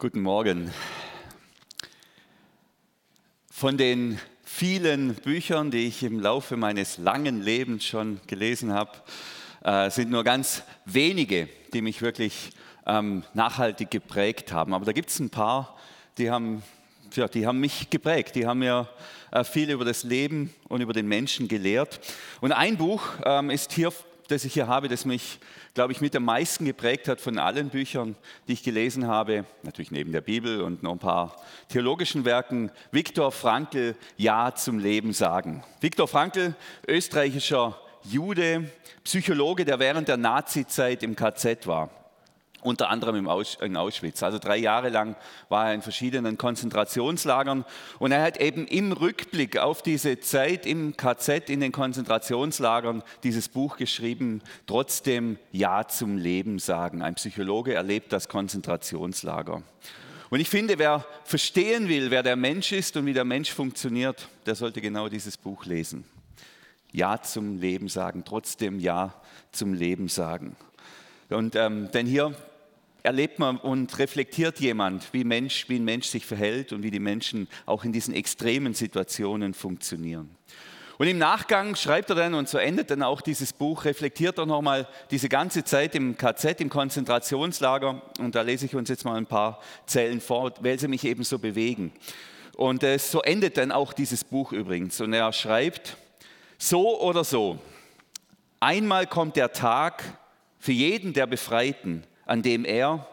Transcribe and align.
Guten 0.00 0.20
Morgen. 0.20 0.72
Von 3.50 3.76
den 3.76 4.20
vielen 4.44 5.16
Büchern, 5.16 5.72
die 5.72 5.88
ich 5.88 6.04
im 6.04 6.20
Laufe 6.20 6.56
meines 6.56 6.98
langen 6.98 7.42
Lebens 7.42 7.84
schon 7.84 8.20
gelesen 8.28 8.72
habe, 8.72 8.92
äh, 9.64 9.90
sind 9.90 10.10
nur 10.10 10.22
ganz 10.22 10.62
wenige, 10.84 11.48
die 11.72 11.82
mich 11.82 12.00
wirklich 12.00 12.52
ähm, 12.86 13.24
nachhaltig 13.34 13.90
geprägt 13.90 14.52
haben. 14.52 14.72
Aber 14.72 14.84
da 14.84 14.92
gibt 14.92 15.10
es 15.10 15.18
ein 15.18 15.30
paar, 15.30 15.76
die 16.16 16.30
haben, 16.30 16.62
ja, 17.14 17.26
die 17.26 17.44
haben 17.44 17.58
mich 17.58 17.90
geprägt, 17.90 18.36
die 18.36 18.46
haben 18.46 18.60
mir 18.60 18.88
äh, 19.32 19.42
viel 19.42 19.68
über 19.68 19.84
das 19.84 20.04
Leben 20.04 20.54
und 20.68 20.80
über 20.80 20.92
den 20.92 21.08
Menschen 21.08 21.48
gelehrt. 21.48 21.98
Und 22.40 22.52
ein 22.52 22.76
Buch 22.76 23.02
ähm, 23.24 23.50
ist 23.50 23.72
hier 23.72 23.92
das 24.28 24.44
ich 24.44 24.52
hier 24.52 24.68
habe, 24.68 24.88
das 24.88 25.04
mich, 25.04 25.40
glaube 25.74 25.92
ich, 25.92 26.00
mit 26.00 26.14
am 26.14 26.24
meisten 26.24 26.64
geprägt 26.64 27.08
hat 27.08 27.20
von 27.20 27.38
allen 27.38 27.70
Büchern, 27.70 28.14
die 28.46 28.52
ich 28.52 28.62
gelesen 28.62 29.06
habe, 29.06 29.44
natürlich 29.62 29.90
neben 29.90 30.12
der 30.12 30.20
Bibel 30.20 30.62
und 30.62 30.82
noch 30.82 30.92
ein 30.92 30.98
paar 30.98 31.36
theologischen 31.68 32.24
Werken, 32.24 32.70
Viktor 32.92 33.32
Frankl, 33.32 33.96
Ja 34.16 34.54
zum 34.54 34.78
Leben 34.78 35.12
sagen. 35.12 35.64
Viktor 35.80 36.06
Frankl, 36.06 36.54
österreichischer 36.86 37.80
Jude, 38.04 38.70
Psychologe, 39.02 39.64
der 39.64 39.78
während 39.78 40.08
der 40.08 40.16
Nazizeit 40.16 41.02
im 41.02 41.16
KZ 41.16 41.66
war 41.66 41.90
unter 42.62 42.90
anderem 42.90 43.16
in 43.60 43.76
Auschwitz. 43.76 44.22
Also 44.22 44.38
drei 44.38 44.56
Jahre 44.56 44.88
lang 44.88 45.16
war 45.48 45.68
er 45.68 45.74
in 45.74 45.82
verschiedenen 45.82 46.38
Konzentrationslagern 46.38 47.64
und 47.98 48.12
er 48.12 48.22
hat 48.22 48.40
eben 48.40 48.66
im 48.66 48.92
Rückblick 48.92 49.58
auf 49.58 49.82
diese 49.82 50.18
Zeit 50.20 50.66
im 50.66 50.96
KZ, 50.96 51.50
in 51.50 51.60
den 51.60 51.72
Konzentrationslagern, 51.72 53.02
dieses 53.22 53.48
Buch 53.48 53.76
geschrieben, 53.76 54.42
trotzdem 54.66 55.38
Ja 55.52 55.86
zum 55.86 56.16
Leben 56.16 56.58
sagen. 56.58 57.02
Ein 57.02 57.14
Psychologe 57.14 57.74
erlebt 57.74 58.12
das 58.12 58.28
Konzentrationslager. 58.28 59.62
Und 60.30 60.40
ich 60.40 60.50
finde, 60.50 60.78
wer 60.78 61.06
verstehen 61.24 61.88
will, 61.88 62.10
wer 62.10 62.22
der 62.22 62.36
Mensch 62.36 62.72
ist 62.72 62.96
und 62.96 63.06
wie 63.06 63.14
der 63.14 63.24
Mensch 63.24 63.50
funktioniert, 63.52 64.28
der 64.46 64.54
sollte 64.56 64.80
genau 64.80 65.08
dieses 65.08 65.36
Buch 65.36 65.64
lesen. 65.64 66.04
Ja 66.92 67.22
zum 67.22 67.60
Leben 67.60 67.88
sagen, 67.88 68.24
trotzdem 68.24 68.78
Ja 68.78 69.14
zum 69.52 69.74
Leben 69.74 70.08
sagen. 70.08 70.56
Und 71.30 71.56
ähm, 71.56 71.90
denn 71.92 72.06
hier 72.06 72.34
erlebt 73.02 73.38
man 73.38 73.56
und 73.56 73.98
reflektiert 73.98 74.60
jemand, 74.60 75.12
wie, 75.12 75.24
Mensch, 75.24 75.68
wie 75.68 75.76
ein 75.76 75.84
Mensch 75.84 76.06
sich 76.06 76.26
verhält 76.26 76.72
und 76.72 76.82
wie 76.82 76.90
die 76.90 77.00
Menschen 77.00 77.48
auch 77.66 77.84
in 77.84 77.92
diesen 77.92 78.14
extremen 78.14 78.74
Situationen 78.74 79.54
funktionieren. 79.54 80.30
Und 80.98 81.06
im 81.06 81.18
Nachgang 81.18 81.76
schreibt 81.76 82.10
er 82.10 82.16
dann, 82.16 82.34
und 82.34 82.48
so 82.48 82.58
endet 82.58 82.90
dann 82.90 83.04
auch 83.04 83.20
dieses 83.20 83.52
Buch, 83.52 83.84
reflektiert 83.84 84.36
er 84.36 84.46
nochmal 84.46 84.88
diese 85.12 85.28
ganze 85.28 85.62
Zeit 85.62 85.94
im 85.94 86.18
KZ, 86.18 86.60
im 86.60 86.68
Konzentrationslager. 86.68 88.02
Und 88.18 88.34
da 88.34 88.42
lese 88.42 88.66
ich 88.66 88.74
uns 88.74 88.88
jetzt 88.88 89.04
mal 89.04 89.14
ein 89.14 89.26
paar 89.26 89.60
Zellen 89.86 90.20
vor, 90.20 90.52
weil 90.60 90.76
sie 90.76 90.88
mich 90.88 91.04
eben 91.04 91.22
so 91.22 91.38
bewegen. 91.38 91.92
Und 92.56 92.82
äh, 92.82 92.98
so 92.98 93.22
endet 93.22 93.56
dann 93.58 93.70
auch 93.70 93.92
dieses 93.92 94.24
Buch 94.24 94.50
übrigens. 94.52 95.00
Und 95.00 95.12
er 95.12 95.32
schreibt, 95.32 95.96
so 96.58 97.00
oder 97.00 97.22
so, 97.22 97.60
einmal 98.58 99.06
kommt 99.06 99.36
der 99.36 99.52
Tag 99.52 100.02
für 100.58 100.72
jeden 100.72 101.12
der 101.12 101.28
Befreiten, 101.28 102.02
an 102.28 102.42
dem 102.42 102.64
er, 102.64 103.06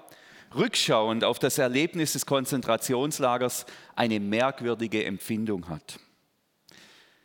rückschauend 0.56 1.24
auf 1.24 1.40
das 1.40 1.58
Erlebnis 1.58 2.14
des 2.14 2.26
Konzentrationslagers, 2.26 3.66
eine 3.96 4.20
merkwürdige 4.20 5.04
Empfindung 5.04 5.68
hat. 5.70 6.00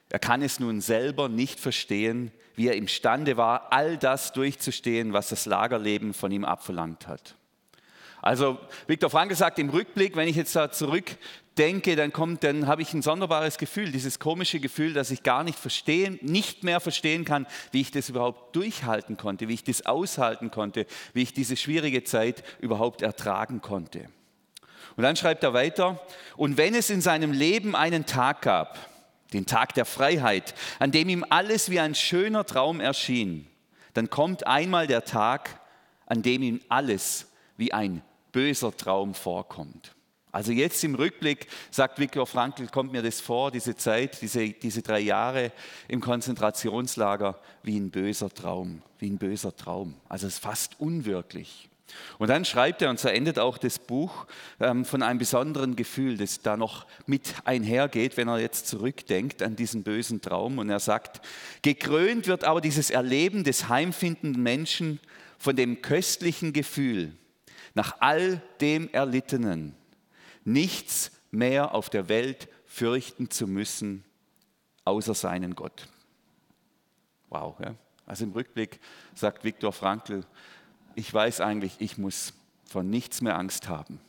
Er 0.09 0.19
kann 0.19 0.43
es 0.43 0.59
nun 0.59 0.81
selber 0.81 1.29
nicht 1.29 1.61
verstehen, 1.61 2.33
wie 2.57 2.69
er 2.69 2.77
imstande 2.77 3.37
war, 3.37 3.73
all 3.73 3.97
das 3.97 4.33
durchzustehen, 4.33 5.13
was 5.13 5.29
das 5.29 5.47
Lagerleben 5.47 6.15
von 6.15 6.33
ihm 6.33 6.45
abverlangt 6.45 7.07
hat. 7.07 7.37
Also 8.23 8.59
Viktor 8.87 9.11
Frankl 9.11 9.35
sagt 9.35 9.59
im 9.59 9.71
Rückblick, 9.71 10.15
wenn 10.17 10.29
ich 10.29 10.37
jetzt 10.37 10.55
da 10.55 10.71
zurückdenke, 10.71 11.97
dann 11.97 12.13
kommt, 12.13 12.45
dann 12.45 12.67
habe 12.67 12.83
ich 12.83 12.93
ein 12.93 13.03
sonderbares 13.03 13.57
Gefühl, 13.57 13.93
dieses 13.93 14.19
komische 14.19 14.61
Gefühl, 14.61 14.93
dass 14.93 15.11
ich 15.11 15.23
gar 15.23 15.43
nicht 15.43 15.59
verstehen, 15.59 16.19
nicht 16.23 16.63
mehr 16.63 16.81
verstehen 16.81 17.25
kann, 17.25 17.47
wie 17.73 17.81
ich 17.81 17.91
das 17.91 18.09
überhaupt 18.09 18.55
durchhalten 18.55 19.17
konnte, 19.17 19.49
wie 19.49 19.55
ich 19.55 19.65
das 19.65 19.87
aushalten 19.87 20.51
konnte, 20.51 20.87
wie 21.15 21.23
ich 21.23 21.33
diese 21.33 21.57
schwierige 21.57 22.05
Zeit 22.05 22.45
überhaupt 22.61 23.01
ertragen 23.01 23.63
konnte. 23.63 24.09
Und 24.97 25.05
dann 25.05 25.17
schreibt 25.17 25.43
er 25.43 25.55
weiter, 25.55 26.05
und 26.37 26.57
wenn 26.57 26.75
es 26.75 26.91
in 26.91 27.01
seinem 27.01 27.33
Leben 27.33 27.75
einen 27.75 28.05
Tag 28.05 28.43
gab, 28.43 28.79
den 29.33 29.47
Tag 29.47 29.75
der 29.75 29.85
Freiheit, 29.85 30.55
an 30.79 30.91
dem 30.91 31.09
ihm 31.09 31.25
alles 31.31 31.71
wie 31.71 31.81
ein 31.81 31.95
schöner 31.95 32.45
Traum 32.45 32.81
erschien, 32.81 33.47
dann 33.95 34.11
kommt 34.11 34.47
einmal 34.47 34.87
der 34.87 35.05
Tag, 35.05 35.61
an 36.07 36.23
dem 36.23 36.43
ihm 36.43 36.61
alles 36.69 37.29
wie 37.57 37.73
ein 37.73 38.03
böser 38.33 38.77
Traum 38.77 39.15
vorkommt. 39.15 39.95
Also 40.33 40.53
jetzt 40.53 40.85
im 40.85 40.95
Rückblick, 40.95 41.49
sagt 41.71 41.99
Viktor 41.99 42.27
Frankl, 42.27 42.69
kommt 42.69 42.93
mir 42.93 43.03
das 43.03 43.21
vor, 43.21 43.51
diese 43.51 43.75
Zeit, 43.75 44.23
diese, 44.23 44.51
diese 44.51 44.81
drei 44.81 45.01
Jahre 45.01 45.53
im 45.89 46.01
Konzentrationslager, 46.01 47.41
wie 47.65 47.79
ein 47.79 47.91
böser 47.91 48.31
Traum, 48.31 48.83
wie 48.99 49.11
ein 49.11 49.19
böser 49.19 49.57
Traum. 49.57 49.95
Also 50.09 50.29
es 50.29 50.35
ist 50.35 50.43
fast 50.43 50.79
unwirklich. 50.79 51.69
Und 52.19 52.29
dann 52.29 52.45
schreibt 52.45 52.83
er, 52.83 52.91
und 52.91 53.01
so 53.01 53.09
endet 53.09 53.41
auch 53.41 53.59
das 53.59 53.81
Buch, 53.81 54.27
ähm, 54.61 54.85
von 54.85 55.03
einem 55.03 55.19
besonderen 55.19 55.75
Gefühl, 55.75 56.17
das 56.17 56.41
da 56.41 56.57
noch 56.57 56.87
mit 57.07 57.35
einhergeht, 57.45 58.17
wenn 58.17 58.29
er 58.29 58.39
jetzt 58.39 58.69
zurückdenkt 58.69 59.43
an 59.43 59.57
diesen 59.57 59.83
bösen 59.83 60.21
Traum. 60.21 60.59
Und 60.59 60.71
er 60.71 60.79
sagt, 60.79 61.21
gekrönt 61.63 62.29
wird 62.29 62.45
aber 62.45 62.61
dieses 62.61 62.91
Erleben 62.91 63.43
des 63.43 63.69
heimfindenden 63.69 64.41
Menschen 64.41 65.01
von 65.39 65.57
dem 65.57 65.83
köstlichen 65.83 66.53
Gefühl, 66.53 67.13
nach 67.75 67.97
all 68.01 68.43
dem 68.61 68.89
Erlittenen 68.93 69.75
nichts 70.45 71.13
mehr 71.31 71.75
auf 71.75 71.91
der 71.91 72.09
Welt 72.09 72.49
fürchten 72.65 73.31
zu 73.31 73.47
müssen, 73.47 74.05
außer 74.85 75.15
seinen 75.15 75.55
Gott. 75.55 75.89
Wow. 77.29 77.59
Ja? 77.61 77.75
Also 78.07 78.25
im 78.25 78.33
Rückblick 78.33 78.81
sagt 79.15 79.45
Viktor 79.45 79.73
Frankl, 79.73 80.25
ich 80.95 81.13
weiß 81.13 81.41
eigentlich, 81.41 81.77
ich 81.79 81.99
muss 81.99 82.33
vor 82.65 82.83
nichts 82.83 83.21
mehr 83.21 83.39
Angst 83.39 83.69
haben. 83.69 84.01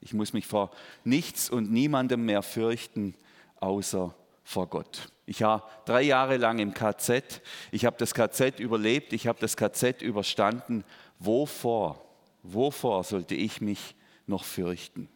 Ich 0.00 0.14
muss 0.14 0.32
mich 0.32 0.46
vor 0.46 0.70
nichts 1.04 1.50
und 1.50 1.70
niemandem 1.70 2.24
mehr 2.24 2.42
fürchten, 2.42 3.14
außer 3.56 4.14
vor 4.42 4.66
Gott. 4.68 5.12
Ich 5.26 5.42
war 5.42 5.68
drei 5.84 6.02
Jahre 6.02 6.38
lang 6.38 6.58
im 6.58 6.74
KZ. 6.74 7.42
Ich 7.70 7.84
habe 7.84 7.96
das 7.98 8.14
KZ 8.14 8.58
überlebt. 8.58 9.12
Ich 9.12 9.26
habe 9.26 9.38
das 9.38 9.56
KZ 9.56 10.02
überstanden. 10.02 10.82
Wovor 11.18 12.09
Wovor 12.42 13.04
sollte 13.04 13.34
ich 13.34 13.60
mich 13.60 13.94
noch 14.26 14.44
fürchten? 14.44 15.08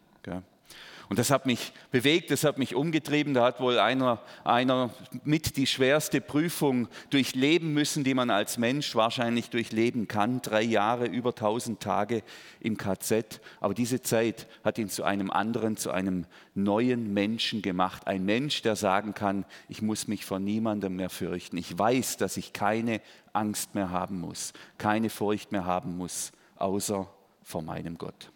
Und 1.09 1.19
das 1.19 1.29
hat 1.29 1.45
mich 1.45 1.71
bewegt, 1.91 2.31
das 2.31 2.43
hat 2.43 2.57
mich 2.57 2.75
umgetrieben. 2.75 3.33
Da 3.33 3.45
hat 3.45 3.59
wohl 3.59 3.77
einer, 3.77 4.21
einer 4.43 4.89
mit 5.23 5.57
die 5.57 5.67
schwerste 5.67 6.21
Prüfung 6.21 6.87
durchleben 7.09 7.73
müssen, 7.73 8.03
die 8.03 8.13
man 8.13 8.29
als 8.29 8.57
Mensch 8.57 8.95
wahrscheinlich 8.95 9.49
durchleben 9.49 10.07
kann. 10.07 10.41
Drei 10.41 10.63
Jahre, 10.63 11.05
über 11.05 11.29
1000 11.29 11.79
Tage 11.79 12.23
im 12.59 12.77
KZ. 12.77 13.39
Aber 13.59 13.73
diese 13.73 14.01
Zeit 14.01 14.47
hat 14.63 14.77
ihn 14.77 14.89
zu 14.89 15.03
einem 15.03 15.29
anderen, 15.29 15.77
zu 15.77 15.91
einem 15.91 16.25
neuen 16.55 17.13
Menschen 17.13 17.61
gemacht. 17.61 18.07
Ein 18.07 18.25
Mensch, 18.25 18.61
der 18.63 18.75
sagen 18.75 19.13
kann, 19.13 19.45
ich 19.69 19.81
muss 19.81 20.07
mich 20.07 20.25
vor 20.25 20.39
niemandem 20.39 20.95
mehr 20.95 21.09
fürchten. 21.09 21.57
Ich 21.57 21.77
weiß, 21.77 22.17
dass 22.17 22.37
ich 22.37 22.53
keine 22.53 23.01
Angst 23.33 23.75
mehr 23.75 23.91
haben 23.91 24.19
muss, 24.19 24.53
keine 24.77 25.09
Furcht 25.09 25.51
mehr 25.51 25.65
haben 25.65 25.97
muss, 25.97 26.31
außer 26.55 27.07
vor 27.45 27.61
meinem 27.61 27.97
Gott. 27.97 28.31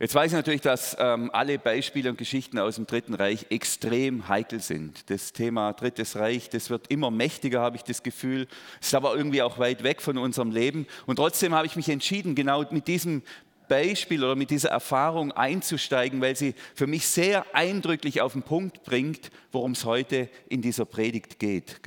Jetzt 0.00 0.14
weiß 0.14 0.32
ich 0.32 0.36
natürlich, 0.36 0.62
dass 0.62 0.96
ähm, 0.98 1.30
alle 1.32 1.58
Beispiele 1.58 2.08
und 2.08 2.16
Geschichten 2.16 2.58
aus 2.58 2.76
dem 2.76 2.86
Dritten 2.86 3.12
Reich 3.12 3.46
extrem 3.50 4.28
heikel 4.28 4.58
sind. 4.58 5.10
Das 5.10 5.34
Thema 5.34 5.74
Drittes 5.74 6.16
Reich, 6.16 6.48
das 6.48 6.70
wird 6.70 6.86
immer 6.90 7.10
mächtiger, 7.10 7.60
habe 7.60 7.76
ich 7.76 7.82
das 7.82 8.02
Gefühl. 8.02 8.48
Ist 8.80 8.94
aber 8.94 9.14
irgendwie 9.14 9.42
auch 9.42 9.58
weit 9.58 9.82
weg 9.82 10.00
von 10.00 10.16
unserem 10.16 10.52
Leben. 10.52 10.86
Und 11.04 11.16
trotzdem 11.16 11.54
habe 11.54 11.66
ich 11.66 11.76
mich 11.76 11.90
entschieden, 11.90 12.34
genau 12.34 12.64
mit 12.70 12.88
diesem 12.88 13.22
Beispiel 13.70 14.24
oder 14.24 14.34
mit 14.34 14.50
dieser 14.50 14.70
Erfahrung 14.70 15.30
einzusteigen, 15.30 16.20
weil 16.20 16.34
sie 16.34 16.54
für 16.74 16.88
mich 16.88 17.06
sehr 17.06 17.46
eindrücklich 17.54 18.20
auf 18.20 18.32
den 18.32 18.42
Punkt 18.42 18.82
bringt, 18.82 19.30
worum 19.52 19.72
es 19.72 19.84
heute 19.84 20.28
in 20.48 20.60
dieser 20.60 20.84
Predigt 20.84 21.38
geht. 21.38 21.80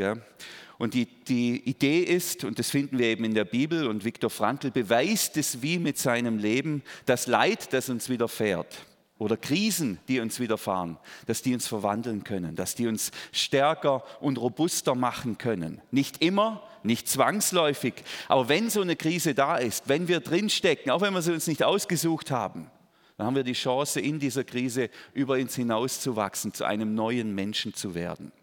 Und 0.80 0.94
die, 0.94 1.06
die 1.06 1.62
Idee 1.70 2.00
ist, 2.00 2.46
und 2.46 2.58
das 2.58 2.72
finden 2.72 2.98
wir 2.98 3.08
eben 3.08 3.26
in 3.26 3.34
der 3.36 3.46
Bibel, 3.46 3.86
und 3.86 4.06
Viktor 4.06 4.30
Frankl 4.30 4.72
beweist 4.72 5.36
es 5.36 5.62
wie 5.62 5.78
mit 5.78 5.98
seinem 5.98 6.38
Leben, 6.38 6.84
das 7.06 7.28
Leid, 7.28 7.74
das 7.74 7.90
uns 7.90 8.08
widerfährt 8.08 8.86
oder 9.24 9.38
Krisen, 9.38 10.00
die 10.10 10.20
uns 10.20 10.42
widerfahren, 10.42 10.98
dass 11.28 11.42
die 11.42 11.54
uns 11.54 11.66
verwandeln 11.66 12.26
können, 12.26 12.58
dass 12.58 12.76
die 12.76 12.88
uns 12.88 13.12
stärker 13.32 14.04
und 14.20 14.38
robuster 14.38 14.96
machen 14.96 15.38
können. 15.38 15.82
Nicht 15.92 16.22
immer, 16.22 16.62
nicht 16.84 17.08
zwangsläufig, 17.08 17.94
aber 18.28 18.50
wenn 18.50 18.70
so 18.70 18.82
eine 18.82 18.98
Krise 18.98 19.34
da 19.34 19.56
ist, 19.56 19.88
wenn 19.88 20.10
wir 20.10 20.20
drinstecken, 20.20 20.92
auch 20.92 21.00
wenn 21.00 21.14
wir 21.14 21.22
sie 21.22 21.32
uns 21.32 21.48
nicht 21.48 21.64
ausgesucht 21.64 22.32
haben, 22.32 22.70
dann 23.16 23.28
haben 23.28 23.36
wir 23.38 23.44
die 23.44 23.54
Chance, 23.54 24.02
in 24.02 24.20
dieser 24.20 24.44
Krise 24.44 24.90
über 25.14 25.36
uns 25.36 25.56
hinauszuwachsen, 25.56 26.54
zu 26.54 26.66
einem 26.66 26.94
neuen 26.94 27.34
Menschen 27.34 27.74
zu 27.74 27.96
werden. 27.96 28.34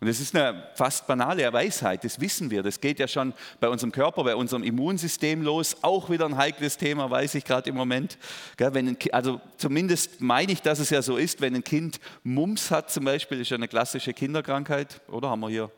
Und 0.00 0.06
das 0.06 0.18
ist 0.18 0.34
eine 0.34 0.66
fast 0.76 1.06
banale 1.06 1.52
Weisheit, 1.52 2.04
das 2.04 2.20
wissen 2.20 2.50
wir. 2.50 2.62
Das 2.62 2.80
geht 2.80 2.98
ja 2.98 3.06
schon 3.06 3.34
bei 3.60 3.68
unserem 3.68 3.92
Körper, 3.92 4.24
bei 4.24 4.34
unserem 4.34 4.62
Immunsystem 4.62 5.42
los. 5.42 5.76
Auch 5.82 6.08
wieder 6.08 6.24
ein 6.24 6.38
heikles 6.38 6.78
Thema, 6.78 7.10
weiß 7.10 7.34
ich 7.34 7.44
gerade 7.44 7.68
im 7.68 7.76
Moment. 7.76 8.16
Wenn 8.56 8.96
also 9.12 9.42
zumindest 9.58 10.22
meine 10.22 10.52
ich, 10.52 10.62
dass 10.62 10.78
es 10.78 10.88
ja 10.88 11.02
so 11.02 11.18
ist, 11.18 11.42
wenn 11.42 11.54
ein 11.54 11.64
Kind 11.64 12.00
Mumps 12.22 12.70
hat 12.70 12.90
zum 12.90 13.04
Beispiel, 13.04 13.42
ist 13.42 13.50
ja 13.50 13.58
eine 13.58 13.68
klassische 13.68 14.14
Kinderkrankheit. 14.14 15.02
Oder 15.08 15.28
haben 15.28 15.40
wir 15.40 15.50
hier 15.50 15.70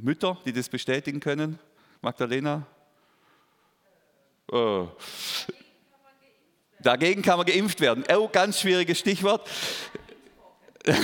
Mütter, 0.00 0.38
die 0.46 0.52
das 0.54 0.70
bestätigen 0.70 1.20
können? 1.20 1.58
Magdalena? 2.00 2.66
Oh. 4.50 4.88
Dagegen 6.82 7.20
kann 7.20 7.36
man 7.36 7.46
geimpft 7.46 7.82
werden. 7.82 8.04
Oh, 8.10 8.26
ganz 8.26 8.58
schwieriges 8.58 8.98
Stichwort. 8.98 9.46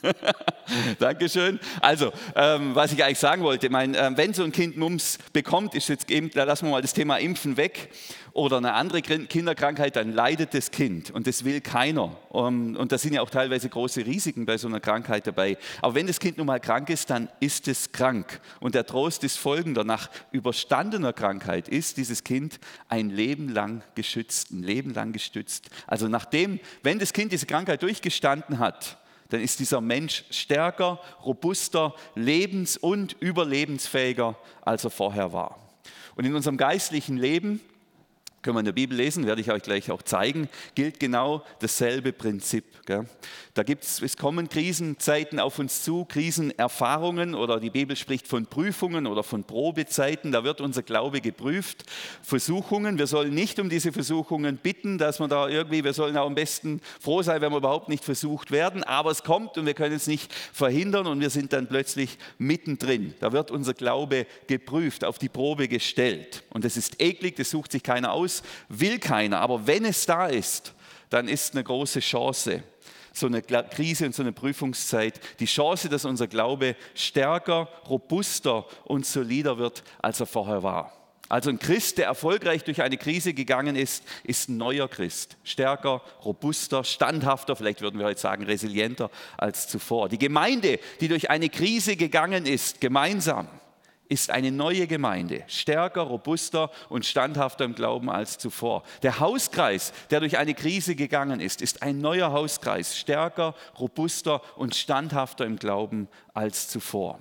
Dankeschön. 0.98 1.60
Also, 1.80 2.12
ähm, 2.34 2.74
was 2.74 2.92
ich 2.92 3.04
eigentlich 3.04 3.18
sagen 3.18 3.42
wollte, 3.42 3.70
mein, 3.70 3.94
äh, 3.94 4.10
wenn 4.14 4.34
so 4.34 4.44
ein 4.44 4.52
Kind 4.52 4.76
Mumps 4.76 5.18
bekommt, 5.32 5.74
ist 5.74 5.88
jetzt 5.88 6.10
eben, 6.10 6.30
da 6.30 6.44
lassen 6.44 6.66
wir 6.66 6.72
mal 6.72 6.82
das 6.82 6.92
Thema 6.92 7.18
Impfen 7.18 7.56
weg 7.56 7.90
oder 8.32 8.56
eine 8.56 8.72
andere 8.72 9.02
Kinderkrankheit, 9.02 9.96
dann 9.96 10.12
leidet 10.12 10.54
das 10.54 10.70
Kind 10.70 11.10
und 11.10 11.26
das 11.26 11.44
will 11.44 11.60
keiner. 11.60 12.16
Um, 12.30 12.76
und 12.76 12.92
da 12.92 12.98
sind 12.98 13.14
ja 13.14 13.20
auch 13.20 13.30
teilweise 13.30 13.68
große 13.68 14.06
Risiken 14.06 14.46
bei 14.46 14.56
so 14.56 14.68
einer 14.68 14.80
Krankheit 14.80 15.26
dabei. 15.26 15.58
Aber 15.82 15.94
wenn 15.94 16.06
das 16.06 16.18
Kind 16.18 16.38
nun 16.38 16.46
mal 16.46 16.60
krank 16.60 16.88
ist, 16.88 17.10
dann 17.10 17.28
ist 17.40 17.68
es 17.68 17.92
krank. 17.92 18.40
Und 18.60 18.74
der 18.74 18.86
Trost 18.86 19.22
ist 19.24 19.38
folgender: 19.38 19.84
Nach 19.84 20.08
überstandener 20.30 21.12
Krankheit 21.12 21.68
ist 21.68 21.98
dieses 21.98 22.24
Kind 22.24 22.58
ein 22.88 23.10
Leben 23.10 23.48
lang 23.48 23.82
geschützt, 23.94 24.50
ein 24.50 24.62
Leben 24.62 24.94
lang 24.94 25.12
gestützt. 25.12 25.68
Also 25.86 26.08
nachdem, 26.08 26.58
wenn 26.82 26.98
das 26.98 27.12
Kind 27.12 27.32
diese 27.32 27.46
Krankheit 27.46 27.82
durchgestanden 27.82 28.58
hat, 28.58 28.96
dann 29.32 29.40
ist 29.40 29.60
dieser 29.60 29.80
Mensch 29.80 30.24
stärker, 30.30 31.00
robuster, 31.24 31.94
lebens- 32.14 32.76
und 32.76 33.16
überlebensfähiger, 33.20 34.36
als 34.60 34.84
er 34.84 34.90
vorher 34.90 35.32
war. 35.32 35.58
Und 36.14 36.26
in 36.26 36.34
unserem 36.34 36.58
geistlichen 36.58 37.16
Leben 37.16 37.60
können 38.42 38.56
wir 38.56 38.60
in 38.60 38.66
der 38.66 38.72
Bibel 38.72 38.96
lesen, 38.96 39.24
werde 39.26 39.40
ich 39.40 39.52
euch 39.52 39.62
gleich 39.62 39.90
auch 39.90 40.02
zeigen, 40.02 40.48
gilt 40.74 40.98
genau 40.98 41.44
dasselbe 41.60 42.12
Prinzip. 42.12 42.64
Gell? 42.86 43.06
Da 43.54 43.62
gibt's, 43.62 44.02
es 44.02 44.16
kommen 44.16 44.48
Krisenzeiten 44.48 45.38
auf 45.38 45.60
uns 45.60 45.84
zu, 45.84 46.04
Krisenerfahrungen 46.06 47.34
oder 47.34 47.60
die 47.60 47.70
Bibel 47.70 47.94
spricht 47.94 48.26
von 48.26 48.46
Prüfungen 48.46 49.06
oder 49.06 49.22
von 49.22 49.44
Probezeiten, 49.44 50.32
da 50.32 50.42
wird 50.42 50.60
unser 50.60 50.82
Glaube 50.82 51.20
geprüft. 51.20 51.84
Versuchungen, 52.22 52.98
wir 52.98 53.06
sollen 53.06 53.32
nicht 53.32 53.60
um 53.60 53.68
diese 53.68 53.92
Versuchungen 53.92 54.56
bitten, 54.56 54.98
dass 54.98 55.20
man 55.20 55.30
da 55.30 55.48
irgendwie, 55.48 55.84
wir 55.84 55.92
sollen 55.92 56.16
auch 56.16 56.26
am 56.26 56.34
besten 56.34 56.80
froh 57.00 57.22
sein, 57.22 57.40
wenn 57.42 57.52
wir 57.52 57.58
überhaupt 57.58 57.88
nicht 57.88 58.04
versucht 58.04 58.50
werden, 58.50 58.82
aber 58.82 59.12
es 59.12 59.22
kommt 59.22 59.56
und 59.56 59.66
wir 59.66 59.74
können 59.74 59.94
es 59.94 60.08
nicht 60.08 60.32
verhindern 60.52 61.06
und 61.06 61.20
wir 61.20 61.30
sind 61.30 61.52
dann 61.52 61.68
plötzlich 61.68 62.18
mittendrin. 62.38 63.14
Da 63.20 63.32
wird 63.32 63.52
unser 63.52 63.74
Glaube 63.74 64.26
geprüft, 64.48 65.04
auf 65.04 65.18
die 65.18 65.28
Probe 65.28 65.68
gestellt. 65.68 66.42
Und 66.50 66.64
das 66.64 66.76
ist 66.76 67.00
eklig, 67.00 67.36
das 67.36 67.50
sucht 67.50 67.70
sich 67.70 67.84
keiner 67.84 68.12
aus 68.12 68.31
aus, 68.32 68.42
will 68.68 68.98
keiner. 68.98 69.40
Aber 69.40 69.66
wenn 69.66 69.84
es 69.84 70.06
da 70.06 70.26
ist, 70.26 70.74
dann 71.10 71.28
ist 71.28 71.54
eine 71.54 71.64
große 71.64 72.00
Chance, 72.00 72.62
so 73.12 73.26
eine 73.26 73.42
Krise 73.42 74.06
und 74.06 74.14
so 74.14 74.22
eine 74.22 74.32
Prüfungszeit, 74.32 75.20
die 75.38 75.46
Chance, 75.46 75.88
dass 75.88 76.06
unser 76.06 76.26
Glaube 76.26 76.76
stärker, 76.94 77.68
robuster 77.88 78.66
und 78.84 79.04
solider 79.04 79.58
wird, 79.58 79.82
als 80.00 80.20
er 80.20 80.26
vorher 80.26 80.62
war. 80.62 80.92
Also 81.28 81.48
ein 81.48 81.58
Christ, 81.58 81.96
der 81.96 82.06
erfolgreich 82.06 82.62
durch 82.64 82.82
eine 82.82 82.98
Krise 82.98 83.32
gegangen 83.32 83.74
ist, 83.74 84.04
ist 84.22 84.50
ein 84.50 84.58
neuer 84.58 84.86
Christ. 84.86 85.38
Stärker, 85.44 86.02
robuster, 86.24 86.84
standhafter, 86.84 87.56
vielleicht 87.56 87.80
würden 87.80 87.98
wir 87.98 88.06
heute 88.06 88.20
sagen 88.20 88.44
resilienter 88.44 89.10
als 89.38 89.66
zuvor. 89.66 90.10
Die 90.10 90.18
Gemeinde, 90.18 90.78
die 91.00 91.08
durch 91.08 91.30
eine 91.30 91.48
Krise 91.48 91.96
gegangen 91.96 92.44
ist, 92.44 92.82
gemeinsam, 92.82 93.48
ist 94.08 94.30
eine 94.30 94.52
neue 94.52 94.86
Gemeinde, 94.86 95.44
stärker, 95.46 96.02
robuster 96.02 96.70
und 96.88 97.06
standhafter 97.06 97.64
im 97.64 97.74
Glauben 97.74 98.10
als 98.10 98.38
zuvor. 98.38 98.82
Der 99.02 99.20
Hauskreis, 99.20 99.92
der 100.10 100.20
durch 100.20 100.38
eine 100.38 100.54
Krise 100.54 100.94
gegangen 100.94 101.40
ist, 101.40 101.62
ist 101.62 101.82
ein 101.82 101.98
neuer 101.98 102.32
Hauskreis, 102.32 102.98
stärker, 102.98 103.54
robuster 103.78 104.42
und 104.56 104.74
standhafter 104.74 105.46
im 105.46 105.56
Glauben 105.56 106.08
als 106.34 106.68
zuvor. 106.68 107.18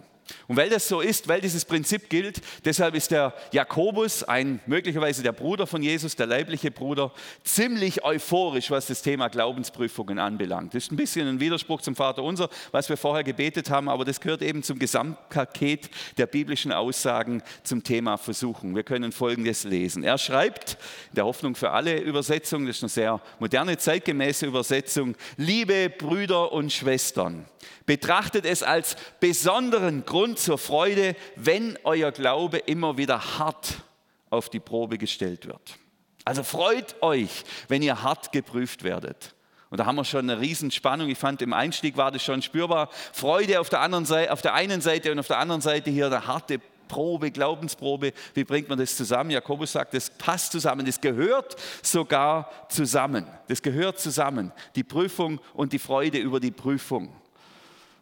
Und 0.48 0.58
weil 0.58 0.70
das 0.70 0.88
so 0.88 1.02
ist, 1.02 1.28
weil 1.28 1.42
dieses 1.42 1.66
Prinzip 1.66 2.10
gilt, 2.10 2.42
deshalb 2.66 2.96
ist 2.96 3.12
der 3.12 3.34
Jakobus, 3.52 4.24
ein 4.24 4.60
möglicherweise 4.66 5.24
der 5.24 5.32
Bruder 5.32 5.68
von 5.68 5.82
Jesus, 5.82 6.16
der 6.16 6.28
leibliche 6.28 6.72
Bruder, 6.72 7.12
ziemlich 7.44 8.04
euphorisch, 8.04 8.72
was 8.72 8.88
das 8.88 9.02
Thema 9.02 9.30
Glaubensprüfungen 9.30 10.20
anbelangt. 10.20 10.74
Das 10.74 10.84
ist 10.84 10.92
ein 10.92 10.98
bisschen 10.98 11.28
ein 11.28 11.40
Widerspruch 11.40 11.82
zum 11.82 11.96
Vater 11.96 12.24
unser, 12.24 12.50
was 12.72 12.90
wir 12.90 12.98
vorher 12.98 13.24
gebetet 13.24 13.70
haben, 13.70 13.90
aber 13.90 14.06
das 14.06 14.20
gehört 14.20 14.42
eben 14.42 14.64
zum 14.64 14.80
Gesamtpaket 14.80 15.90
der 16.18 16.28
biblischen 16.28 16.72
Aussagen 16.72 17.44
zum 17.64 17.84
Thema 17.84 18.18
Versuchung. 18.18 18.76
Wir 18.76 18.84
können 18.84 19.12
Folgendes 19.12 19.64
lesen. 19.64 20.04
Er 20.04 20.18
schreibt, 20.18 20.78
in 21.10 21.16
der 21.16 21.26
Hoffnung 21.26 21.56
für 21.56 21.72
alle 21.72 22.00
Übersetzung, 22.00 22.66
das 22.66 22.78
ist 22.78 22.84
eine 22.84 22.90
sehr 22.90 23.22
moderne, 23.40 23.78
zeitgemäße 23.78 24.46
Übersetzung, 24.46 25.16
liebe 25.38 25.90
Brüder 25.90 26.52
und 26.52 26.72
Schwestern, 26.72 27.46
betrachtet 27.86 28.46
es 28.46 28.64
als 28.64 28.96
besonderen 29.20 30.06
Grund, 30.06 30.40
zur 30.40 30.58
Freude, 30.58 31.16
wenn 31.36 31.78
euer 31.84 32.12
Glaube 32.12 32.58
immer 32.58 32.98
wieder 32.98 33.38
hart 33.38 33.82
auf 34.30 34.50
die 34.50 34.60
Probe 34.60 34.98
gestellt 34.98 35.48
wird. 35.48 35.78
Also 36.26 36.44
freut 36.44 36.96
euch, 37.02 37.44
wenn 37.68 37.82
ihr 37.82 38.04
hart 38.04 38.32
geprüft 38.32 38.84
werdet. 38.84 39.36
Und 39.70 39.80
da 39.80 39.86
haben 39.86 39.96
wir 39.96 40.06
schon 40.06 40.30
eine 40.30 40.40
Riesenspannung. 40.40 41.10
Ich 41.10 41.18
fand, 41.18 41.42
im 41.42 41.54
Einstieg 41.54 41.96
war 41.96 42.12
das 42.12 42.24
schon 42.24 42.42
spürbar. 42.42 42.90
Freude 43.14 43.60
auf 43.60 43.70
der, 43.70 43.80
anderen 43.80 44.06
Seite, 44.06 44.32
auf 44.34 44.42
der 44.42 44.54
einen 44.54 44.82
Seite 44.82 45.12
und 45.12 45.20
auf 45.20 45.28
der 45.28 45.40
anderen 45.40 45.62
Seite 45.62 45.90
hier 45.90 46.08
eine 46.08 46.28
harte 46.28 46.60
Probe, 46.90 47.32
Glaubensprobe. 47.32 48.12
Wie 48.34 48.44
bringt 48.44 48.68
man 48.68 48.78
das 48.78 48.98
zusammen? 48.98 49.32
Jakobus 49.32 49.72
sagt, 49.72 49.94
das 49.94 50.10
passt 50.10 50.52
zusammen. 50.52 50.86
Das 50.86 51.00
gehört 51.00 51.56
sogar 51.82 52.52
zusammen. 52.68 53.26
Das 53.48 53.62
gehört 53.62 53.98
zusammen. 53.98 54.52
Die 54.76 54.84
Prüfung 54.84 55.40
und 55.54 55.72
die 55.72 55.80
Freude 55.80 56.18
über 56.18 56.42
die 56.42 56.52
Prüfung. 56.52 57.16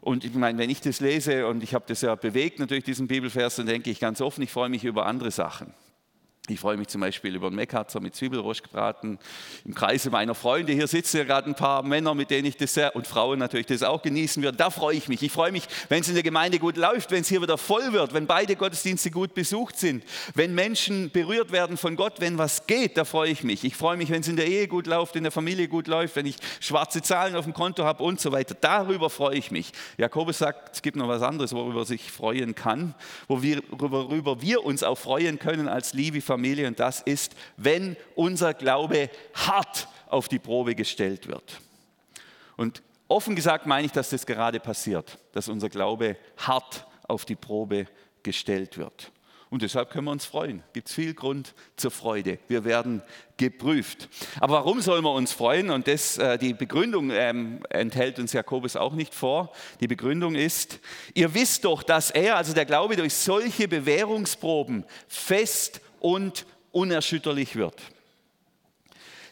Und 0.02 0.24
ich 0.24 0.34
meine, 0.34 0.58
wenn 0.58 0.70
ich 0.70 0.82
das 0.82 1.02
lese 1.02 1.48
und 1.48 1.62
ich 1.64 1.74
habe 1.74 1.86
das 1.88 2.02
ja 2.02 2.16
bewegt 2.16 2.60
natürlich 2.60 2.86
diesen 2.86 3.08
Bibelvers, 3.08 3.58
dann 3.58 3.66
denke 3.66 3.90
ich 3.90 4.00
ganz 4.00 4.22
offen, 4.22 4.42
ich 4.42 4.52
freue 4.52 4.70
mich 4.70 4.86
über 4.86 5.06
andere 5.06 5.32
Sachen. 5.32 5.74
Ich 6.48 6.60
freue 6.60 6.78
mich 6.78 6.88
zum 6.88 7.02
Beispiel 7.02 7.36
über 7.36 7.48
einen 7.48 7.56
Meckhatzer 7.58 8.00
mit 8.00 8.16
Zwiebelrosch 8.16 8.64
gebraten 8.64 9.20
im 9.66 9.76
Kreise 9.76 10.10
meiner 10.10 10.34
Freunde. 10.34 10.74
Hier 10.74 10.88
sitzen 10.88 11.18
ja 11.18 11.24
gerade 11.24 11.48
ein 11.48 11.56
paar 11.56 11.84
Männer, 11.84 12.16
mit 12.16 12.32
denen 12.32 12.48
ich 12.48 12.58
das 12.58 12.74
sehr 12.74 12.96
und 12.96 13.06
Frauen 13.06 13.38
natürlich 13.38 13.68
das 13.68 13.84
auch 13.84 14.02
genießen 14.02 14.42
würde. 14.42 14.58
Da 14.58 14.72
freue 14.72 14.96
ich 14.96 15.08
mich. 15.08 15.22
Ich 15.22 15.32
freue 15.32 15.52
mich, 15.52 15.66
wenn 15.90 16.02
es 16.02 16.08
in 16.08 16.16
der 16.16 16.24
Gemeinde 16.24 16.58
gut 16.58 16.76
läuft, 16.76 17.12
wenn 17.12 17.22
es 17.22 17.30
hier 17.30 17.42
wieder 17.42 17.60
voll 17.60 17.94
wird, 17.94 18.14
wenn 18.16 18.26
beide 18.26 18.56
Gottesdienste 18.56 19.12
gut 19.12 19.36
besucht 19.36 19.78
sind, 19.78 20.04
wenn 20.34 20.56
Menschen 20.56 21.12
berührt 21.12 21.52
werden 21.52 21.78
von 21.78 21.96
Gott, 21.96 22.20
wenn 22.20 22.40
was 22.40 22.66
geht, 22.66 22.98
da 22.98 23.06
freue 23.06 23.30
ich 23.30 23.44
mich. 23.44 23.64
Ich 23.64 23.76
freue 23.76 23.98
mich, 23.98 24.10
wenn 24.10 24.22
es 24.22 24.28
in 24.28 24.36
der 24.36 24.48
Ehe 24.48 24.68
gut 24.68 24.88
läuft, 24.88 25.16
in 25.16 25.24
der 25.24 25.32
Familie 25.32 25.68
gut 25.68 25.88
läuft, 25.88 26.16
wenn 26.16 26.26
ich 26.26 26.38
schwarze 26.60 27.04
Zahlen 27.04 27.36
auf 27.36 27.46
dem 27.46 27.54
Konto 27.54 27.84
habe 27.84 28.02
und 28.02 28.20
so 28.20 28.32
weiter. 28.32 28.56
Darüber 28.60 29.12
freue 29.12 29.36
ich 29.36 29.52
mich. 29.52 29.72
Jakobus 29.98 30.40
sagt, 30.40 30.78
es 30.78 30.82
gibt 30.82 30.98
noch 30.98 31.08
was 31.08 31.22
anderes, 31.22 31.54
worüber 31.54 31.86
sich 31.86 32.12
freuen 32.12 32.56
kann, 32.56 32.96
worüber 33.28 34.42
wir 34.42 34.66
uns 34.66 34.82
auch 34.82 34.98
freuen 34.98 35.38
können 35.38 35.68
als 35.68 35.94
liebe 35.94 36.22
Familie 36.30 36.68
und 36.68 36.80
das 36.80 37.02
ist, 37.02 37.36
wenn 37.58 37.98
unser 38.16 38.54
Glaube 38.54 39.10
hart 39.34 39.88
auf 40.08 40.28
die 40.28 40.38
Probe 40.38 40.76
gestellt 40.76 41.28
wird. 41.28 41.60
Und 42.56 42.84
offen 43.08 43.36
gesagt 43.36 43.66
meine 43.66 43.88
ich, 43.88 43.92
dass 43.92 44.12
das 44.12 44.26
gerade 44.26 44.60
passiert, 44.60 45.18
dass 45.32 45.50
unser 45.50 45.70
Glaube 45.70 46.18
hart 46.38 46.86
auf 47.08 47.26
die 47.26 47.36
Probe 47.36 47.88
gestellt 48.22 48.78
wird. 48.78 49.12
Und 49.50 49.64
deshalb 49.64 49.90
können 49.90 50.06
wir 50.06 50.12
uns 50.12 50.26
freuen. 50.26 50.62
Gibt 50.74 50.90
es 50.90 50.94
viel 50.94 51.16
Grund 51.16 51.56
zur 51.76 51.90
Freude. 51.90 52.38
Wir 52.48 52.66
werden 52.66 53.02
geprüft. 53.38 54.08
Aber 54.40 54.56
warum 54.56 54.80
sollen 54.80 55.04
wir 55.04 55.12
uns 55.12 55.32
freuen? 55.32 55.72
Und 55.72 55.88
das, 55.88 56.20
äh, 56.20 56.38
die 56.38 56.54
Begründung 56.54 57.10
ähm, 57.10 57.66
enthält 57.70 58.20
uns 58.20 58.34
Jakobus 58.34 58.76
auch 58.76 58.94
nicht 58.94 59.16
vor. 59.16 59.52
Die 59.80 59.88
Begründung 59.88 60.36
ist, 60.36 60.80
ihr 61.16 61.34
wisst 61.34 61.66
doch, 61.66 61.82
dass 61.82 62.12
er, 62.12 62.36
also 62.36 62.54
der 62.54 62.66
Glaube, 62.66 62.96
durch 62.96 63.16
solche 63.16 63.68
Bewährungsproben 63.68 64.86
fest 65.08 65.82
und 66.00 66.46
unerschütterlich 66.72 67.56
wird. 67.56 67.82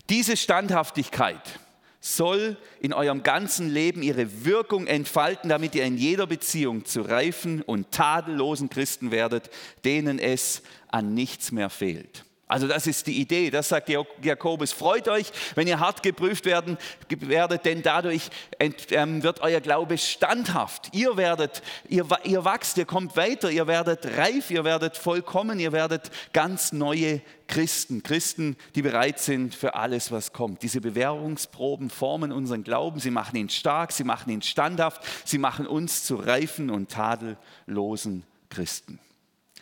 Diese 0.10 0.38
Standhaftigkeit 0.38 1.60
soll 2.00 2.58
in 2.80 2.94
eurem 2.94 3.24
ganzen 3.24 3.70
Leben 3.70 4.02
ihre 4.02 4.46
Wirkung 4.46 4.88
entfalten, 4.88 5.50
damit 5.50 5.76
ihr 5.76 5.84
in 5.84 5.98
jeder 5.98 6.28
Beziehung 6.28 6.86
zu 6.86 7.02
reifen 7.02 7.62
und 7.62 7.92
tadellosen 7.92 8.70
Christen 8.70 9.12
werdet, 9.12 9.50
denen 9.84 10.20
es 10.20 10.62
an 10.88 11.14
nichts 11.14 11.52
mehr 11.52 11.70
fehlt. 11.70 12.24
Also 12.50 12.66
das 12.66 12.88
ist 12.88 13.08
die 13.08 13.20
Idee, 13.20 13.50
das 13.50 13.68
sagt 13.68 13.90
Jakobus. 13.90 14.72
Freut 14.72 15.10
euch, 15.10 15.32
wenn 15.56 15.68
ihr 15.68 15.82
hart 15.82 16.02
geprüft 16.02 16.46
werden, 16.46 16.78
werdet, 17.10 17.66
denn 17.66 17.82
dadurch 17.82 18.30
ähm, 18.60 19.22
wird 19.22 19.42
euer 19.42 19.60
Glaube 19.60 19.98
standhaft. 19.98 20.90
Ihr 20.94 21.18
werdet, 21.18 21.62
ihr, 21.90 22.08
ihr 22.24 22.46
wachst, 22.46 22.78
ihr 22.78 22.86
kommt 22.86 23.18
weiter, 23.18 23.52
ihr 23.52 23.68
werdet 23.68 24.18
reif, 24.18 24.50
ihr 24.50 24.64
werdet 24.64 24.96
vollkommen, 24.96 25.60
ihr 25.60 25.74
werdet 25.74 26.10
ganz 26.32 26.72
neue 26.72 27.22
Christen. 27.48 28.02
Christen, 28.02 28.56
die 28.76 28.82
bereit 28.82 29.20
sind 29.20 29.54
für 29.54 29.76
alles, 29.76 30.14
was 30.14 30.32
kommt. 30.32 30.64
Diese 30.64 30.80
Bewährungsproben 30.80 31.90
formen 31.90 32.32
unseren 32.32 32.64
Glauben, 32.64 33.02
sie 33.02 33.12
machen 33.12 33.36
ihn 33.36 33.50
stark, 33.50 33.92
sie 33.92 34.06
machen 34.06 34.30
ihn 34.30 34.42
standhaft, 34.42 35.02
sie 35.26 35.38
machen 35.38 35.68
uns 35.68 36.06
zu 36.06 36.16
reifen 36.16 36.70
und 36.70 36.92
tadellosen 36.92 38.24
Christen. 38.50 39.00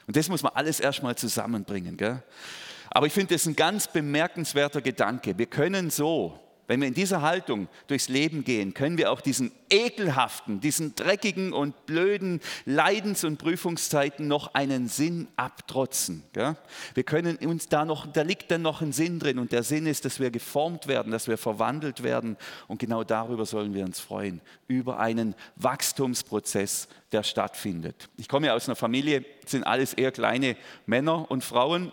Und 0.06 0.16
das 0.16 0.30
muss 0.30 0.44
man 0.44 0.52
alles 0.54 0.80
erstmal 0.80 1.16
zusammenbringen. 1.16 1.98
Gell? 1.98 2.22
Aber 2.96 3.08
ich 3.08 3.14
finde 3.14 3.36
das 3.36 3.46
ein 3.46 3.58
ganz 3.58 3.90
bemerkenswerter 3.90 4.80
Gedanke. 4.80 5.38
Wir 5.38 5.48
können 5.48 5.90
so, 5.90 6.40
wenn 6.68 6.80
wir 6.80 6.88
in 6.88 6.94
dieser 6.94 7.22
Haltung 7.22 7.68
durchs 7.88 8.08
Leben 8.08 8.46
gehen, 8.46 8.74
können 8.74 8.98
wir 8.98 9.12
auch 9.12 9.20
diesen 9.20 9.52
ekelhaften, 9.70 10.62
diesen 10.62 10.96
dreckigen 10.96 11.52
und 11.52 11.86
blöden 11.88 12.40
Leidens- 12.64 13.26
und 13.26 13.36
Prüfungszeiten 13.36 14.30
noch 14.30 14.54
einen 14.54 14.88
Sinn 14.88 15.28
abtrotzen. 15.36 16.24
Wir 16.94 17.04
können 17.04 17.36
uns 17.36 17.68
da 17.68 17.84
noch, 17.84 18.08
da 18.08 18.22
liegt 18.22 18.50
dann 18.50 18.62
noch 18.62 18.82
ein 18.82 18.94
Sinn 18.94 19.20
drin 19.20 19.40
und 19.40 19.52
der 19.52 19.64
Sinn 19.64 19.88
ist, 19.88 20.06
dass 20.06 20.22
wir 20.22 20.32
geformt 20.32 20.88
werden, 20.88 21.12
dass 21.12 21.28
wir 21.28 21.38
verwandelt 21.38 22.02
werden 22.02 22.38
und 22.70 22.80
genau 22.80 23.04
darüber 23.04 23.46
sollen 23.46 23.74
wir 23.74 23.84
uns 23.84 24.00
freuen, 24.00 24.40
über 24.70 25.00
einen 25.00 25.36
Wachstumsprozess, 25.58 26.88
der 27.12 27.24
stattfindet. 27.24 28.08
Ich 28.16 28.30
komme 28.30 28.48
ja 28.48 28.54
aus 28.54 28.70
einer 28.70 28.78
Familie, 28.78 29.26
sind 29.46 29.66
alles 29.66 29.94
eher 29.94 30.14
kleine 30.14 30.56
Männer 30.86 31.30
und 31.30 31.44
Frauen 31.44 31.92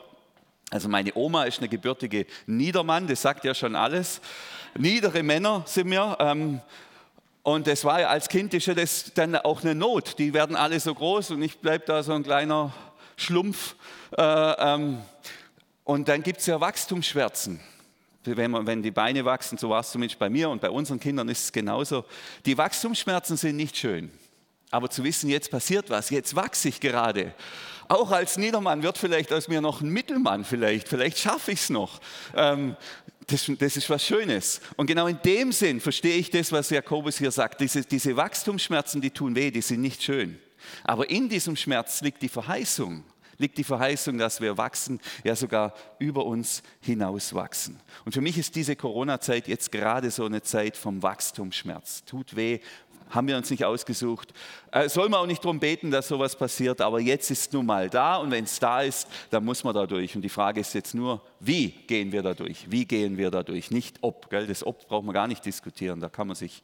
also 0.73 0.89
meine 0.89 1.15
Oma 1.15 1.45
ist 1.45 1.59
eine 1.59 1.69
gebürtige 1.69 2.25
Niedermann, 2.47 3.07
das 3.07 3.21
sagt 3.21 3.45
ja 3.45 3.55
schon 3.55 3.77
alles. 3.77 4.23
Niedere 4.75 5.23
Männer 5.23 5.65
sind 5.67 5.91
wir. 5.91 6.17
Ähm, 6.19 6.63
und 7.43 7.67
das 7.67 7.85
war 7.85 8.01
ja 8.01 8.09
als 8.09 8.27
Kind 8.27 8.55
ist 8.55 8.65
ja 8.65 8.73
das 8.73 9.13
dann 9.13 9.37
auch 9.37 9.63
eine 9.63 9.75
Not. 9.75 10.19
Die 10.19 10.33
werden 10.33 10.57
alle 10.57 10.81
so 10.81 10.95
groß 10.95 11.33
und 11.33 11.43
ich 11.43 11.59
bleibe 11.59 11.85
da 11.85 12.03
so 12.03 12.15
ein 12.15 12.23
kleiner 12.23 12.73
Schlumpf. 13.17 13.75
Äh, 14.17 14.23
ähm, 14.23 15.03
und 15.85 16.09
dann 16.09 16.23
gibt 16.23 16.41
es 16.41 16.47
ja 16.47 16.59
Wachstumsschmerzen. 16.59 17.61
Wenn, 18.25 18.51
man, 18.51 18.67
wenn 18.67 18.83
die 18.83 18.93
Beine 18.93 19.27
wachsen, 19.27 19.59
so 19.59 19.69
war 19.69 19.81
es 19.81 19.91
zumindest 19.91 20.19
bei 20.19 20.31
mir 20.31 20.49
und 20.49 20.63
bei 20.63 20.71
unseren 20.71 21.01
Kindern 21.01 21.29
ist 21.29 21.45
es 21.45 21.53
genauso. 21.53 22.07
Die 22.47 22.57
Wachstumsschmerzen 22.57 23.37
sind 23.37 23.57
nicht 23.57 23.77
schön. 23.77 24.11
Aber 24.71 24.89
zu 24.89 25.05
wissen, 25.05 25.29
jetzt 25.29 25.51
passiert 25.51 25.91
was, 25.91 26.09
jetzt 26.09 26.35
wachse 26.35 26.71
ich 26.71 26.81
gerade. 26.81 27.35
Auch 27.89 28.11
als 28.11 28.37
Niedermann 28.37 28.83
wird 28.83 28.99
vielleicht 28.99 29.33
aus 29.33 29.49
mir 29.49 29.61
noch 29.61 29.81
ein 29.81 29.89
Mittelmann, 29.89 30.45
vielleicht, 30.45 30.89
vielleicht 30.89 31.19
schaffe 31.19 31.53
ich 31.53 31.61
es 31.61 31.71
noch. 31.71 32.01
Ähm, 32.35 32.77
das, 33.27 33.51
das, 33.59 33.77
ist 33.77 33.89
was 33.89 34.05
Schönes. 34.05 34.61
Und 34.77 34.87
genau 34.87 35.07
in 35.07 35.19
dem 35.25 35.53
Sinn 35.53 35.81
verstehe 35.81 36.17
ich 36.17 36.31
das, 36.31 36.53
was 36.53 36.71
Jakobus 36.71 37.19
hier 37.19 37.31
sagt. 37.31 37.61
Diese, 37.61 37.83
diese 37.83 38.17
Wachstumsschmerzen, 38.17 39.01
die 39.01 39.11
tun 39.11 39.35
weh, 39.37 39.51
die 39.51 39.63
sind 39.63 39.81
nicht 39.81 40.03
schön. 40.03 40.39
Aber 40.85 41.09
in 41.11 41.29
diesem 41.29 41.57
Schmerz 41.57 42.03
liegt 42.03 42.23
die 42.23 42.29
Verheißung 42.29 43.05
liegt 43.43 43.59
die 43.59 43.65
Verheißung, 43.65 44.17
dass 44.19 44.41
wir 44.41 44.57
wachsen, 44.57 45.01
ja 45.25 45.37
sogar 45.37 45.75
über 45.99 46.25
uns 46.25 46.63
hinaus 46.81 47.35
wachsen. 47.35 47.81
Und 48.05 48.13
für 48.13 48.21
mich 48.21 48.39
ist 48.39 48.55
diese 48.55 48.77
Corona-Zeit 48.77 49.49
jetzt 49.49 49.73
gerade 49.73 50.11
so 50.11 50.25
eine 50.25 50.43
Zeit 50.43 50.77
vom 50.77 51.03
Wachstumsschmerz. 51.03 52.05
Tut 52.05 52.37
weh, 52.37 52.61
haben 53.13 53.29
wir 53.29 53.37
uns 53.37 53.51
nicht 53.51 53.65
ausgesucht. 53.65 54.33
Äh, 54.71 54.89
soll 54.89 55.09
man 55.09 55.21
auch 55.21 55.27
nicht 55.27 55.45
darum 55.45 55.61
beten, 55.61 55.91
dass 55.91 56.09
sowas 56.09 56.35
passiert, 56.35 56.81
aber 56.81 57.01
jetzt 57.01 57.31
ist 57.31 57.47
es 57.47 57.53
nun 57.53 57.67
mal 57.67 57.89
da 57.89 58.17
und 58.17 58.31
wenn 58.31 58.45
es 58.45 58.59
da 58.59 58.83
ist, 58.83 59.07
dann 59.31 59.45
muss 59.45 59.63
man 59.63 59.75
da 59.75 59.87
durch. 59.87 60.17
Und 60.17 60.23
die 60.23 60.29
Frage 60.29 60.61
ist 60.61 60.75
jetzt 60.75 60.95
nur, 60.95 61.21
wie 61.41 61.69
gehen 61.69 62.11
wir 62.13 62.23
da 62.23 62.35
durch? 62.35 62.71
Wie 62.71 62.85
gehen 62.85 63.17
wir 63.17 63.31
da 63.31 63.43
durch? 63.43 63.71
Nicht 63.71 63.99
ob. 64.01 64.31
Gell? 64.31 64.47
Das 64.47 64.67
Ob 64.67 64.89
braucht 64.89 65.05
man 65.05 65.15
gar 65.15 65.29
nicht 65.29 65.45
diskutieren, 65.45 66.01
da 66.01 66.09
kann 66.09 66.27
man 66.27 66.37
sich 66.37 66.63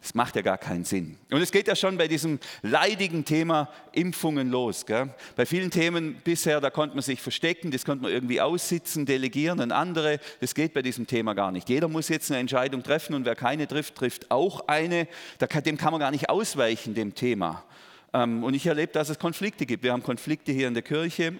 das 0.00 0.14
macht 0.14 0.34
ja 0.34 0.42
gar 0.42 0.56
keinen 0.56 0.84
Sinn. 0.84 1.16
Und 1.30 1.42
es 1.42 1.52
geht 1.52 1.68
ja 1.68 1.76
schon 1.76 1.98
bei 1.98 2.08
diesem 2.08 2.38
leidigen 2.62 3.24
Thema 3.24 3.68
Impfungen 3.92 4.50
los. 4.50 4.86
Gell? 4.86 5.10
Bei 5.36 5.44
vielen 5.44 5.70
Themen 5.70 6.16
bisher, 6.24 6.60
da 6.60 6.70
konnte 6.70 6.96
man 6.96 7.02
sich 7.02 7.20
verstecken, 7.20 7.70
das 7.70 7.84
konnte 7.84 8.04
man 8.04 8.12
irgendwie 8.12 8.40
aussitzen, 8.40 9.04
delegieren 9.04 9.60
an 9.60 9.72
andere. 9.72 10.18
Das 10.40 10.54
geht 10.54 10.72
bei 10.72 10.80
diesem 10.80 11.06
Thema 11.06 11.34
gar 11.34 11.52
nicht. 11.52 11.68
Jeder 11.68 11.88
muss 11.88 12.08
jetzt 12.08 12.30
eine 12.30 12.40
Entscheidung 12.40 12.82
treffen 12.82 13.14
und 13.14 13.26
wer 13.26 13.34
keine 13.34 13.68
trifft, 13.68 13.94
trifft 13.94 14.30
auch 14.30 14.66
eine. 14.68 15.06
Dem 15.66 15.76
kann 15.76 15.92
man 15.92 16.00
gar 16.00 16.10
nicht 16.10 16.30
ausweichen, 16.30 16.94
dem 16.94 17.14
Thema. 17.14 17.62
Ähm, 18.14 18.42
und 18.42 18.54
ich 18.54 18.66
erlebe, 18.66 18.92
dass 18.92 19.10
es 19.10 19.18
Konflikte 19.18 19.66
gibt. 19.66 19.82
Wir 19.82 19.92
haben 19.92 20.02
Konflikte 20.02 20.52
hier 20.52 20.68
in 20.68 20.74
der 20.74 20.82
Kirche. 20.82 21.34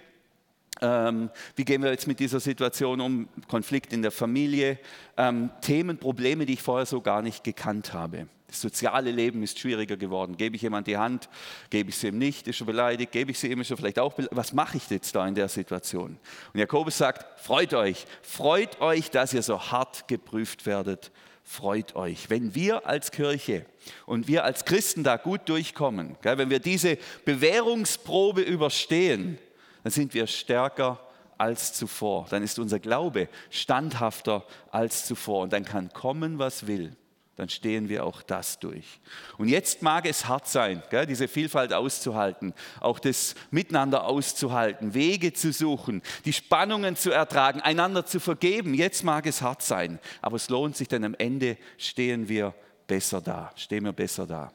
Ähm, 0.83 1.31
wie 1.57 1.64
gehen 1.64 1.83
wir 1.83 1.90
jetzt 1.90 2.07
mit 2.07 2.21
dieser 2.21 2.40
Situation 2.40 3.00
um? 3.00 3.29
Konflikt 3.49 3.93
in 3.93 4.02
der 4.02 4.11
Familie, 4.11 4.79
ähm, 5.17 5.50
Themen, 5.62 5.99
Probleme, 5.99 6.47
die 6.47 6.55
ich 6.55 6.62
vorher 6.62 6.87
so 6.87 7.00
gar 7.00 7.23
nicht 7.23 7.43
gekannt 7.43 7.93
habe. 7.93 8.29
Das 8.50 8.61
soziale 8.61 9.12
Leben 9.12 9.45
ist 9.45 9.61
schwieriger 9.61 9.97
geworden. 9.97 10.37
Gebe 10.37 10.57
ich 10.57 10.62
jemand 10.62 10.88
die 10.88 10.97
Hand, 10.97 11.28
gebe 11.71 11.90
ich 11.90 11.97
sie 11.97 12.09
ihm 12.09 12.19
nicht, 12.19 12.49
ist 12.49 12.61
er 12.61 12.66
beleidigt, 12.66 13.12
gebe 13.12 13.30
ich 13.30 13.38
sie 13.38 13.47
ihm, 13.47 13.61
ist 13.61 13.71
er 13.71 13.76
vielleicht 13.76 14.00
auch 14.00 14.12
beleidigt. 14.12 14.37
Was 14.37 14.52
mache 14.52 14.76
ich 14.76 14.90
jetzt 14.90 15.14
da 15.14 15.26
in 15.26 15.37
der 15.37 15.49
Situation? 15.49 16.19
Und 16.52 16.59
Jakobus 16.59 16.99
sagt, 16.99 17.40
freut 17.40 17.75
euch, 17.75 18.07
freut 18.23 18.80
euch, 18.80 19.11
dass 19.11 19.33
ihr 19.33 19.42
so 19.42 19.71
hart 19.71 20.09
geprüft 20.09 20.66
werdet, 20.66 21.12
freut 21.45 21.95
euch. 21.95 22.28
Wenn 22.28 22.57
wir 22.57 22.88
als 22.88 23.12
Kirche 23.12 23.66
und 24.04 24.26
wir 24.26 24.45
als 24.45 24.64
Christen 24.64 25.04
da 25.04 25.16
gut 25.16 25.49
durchkommen, 25.49 26.16
wenn 26.23 26.50
wir 26.50 26.59
diese 26.59 26.99
Bewährungsprobe 27.25 28.42
überstehen, 28.42 29.38
dann 29.85 29.92
sind 29.92 30.12
wir 30.12 30.26
stärker 30.26 30.99
als 31.38 31.73
zuvor. 31.73 32.26
Dann 32.30 32.42
ist 32.42 32.59
unser 32.59 32.80
Glaube 32.80 33.28
standhafter 33.49 34.45
als 34.73 35.07
zuvor. 35.07 35.42
Und 35.42 35.52
dann 35.52 35.64
kann 35.64 35.92
kommen, 35.92 36.40
was 36.40 36.66
will 36.66 36.97
dann 37.41 37.49
stehen 37.49 37.89
wir 37.89 38.05
auch 38.05 38.21
das 38.21 38.59
durch. 38.59 39.01
Und 39.39 39.49
jetzt 39.49 39.81
mag 39.81 40.05
es 40.05 40.29
hart 40.29 40.47
sein, 40.47 40.83
gell, 40.91 41.07
diese 41.07 41.27
Vielfalt 41.27 41.73
auszuhalten, 41.73 42.53
auch 42.81 42.99
das 42.99 43.35
Miteinander 43.51 44.05
auszuhalten, 44.05 44.93
Wege 44.93 45.33
zu 45.33 45.51
suchen, 45.51 46.03
die 46.27 46.35
Spannungen 46.35 46.97
zu 46.97 47.11
ertragen, 47.11 47.63
einander 47.63 48.05
zu 48.05 48.21
vergeben. 48.21 48.75
Jetzt 48.75 49.05
mag 49.05 49.25
es 49.25 49.41
hart 49.41 49.63
sein, 49.63 49.99
aber 50.21 50.37
es 50.37 50.51
lohnt 50.51 50.77
sich, 50.77 50.87
denn 50.87 51.03
am 51.03 51.15
Ende 51.15 51.57
stehen 51.79 52.29
wir 52.29 52.53
besser 52.87 53.23
da, 53.23 53.51
stehen 53.57 53.85
wir 53.85 53.95
besser 53.95 54.27
da. 54.27 54.53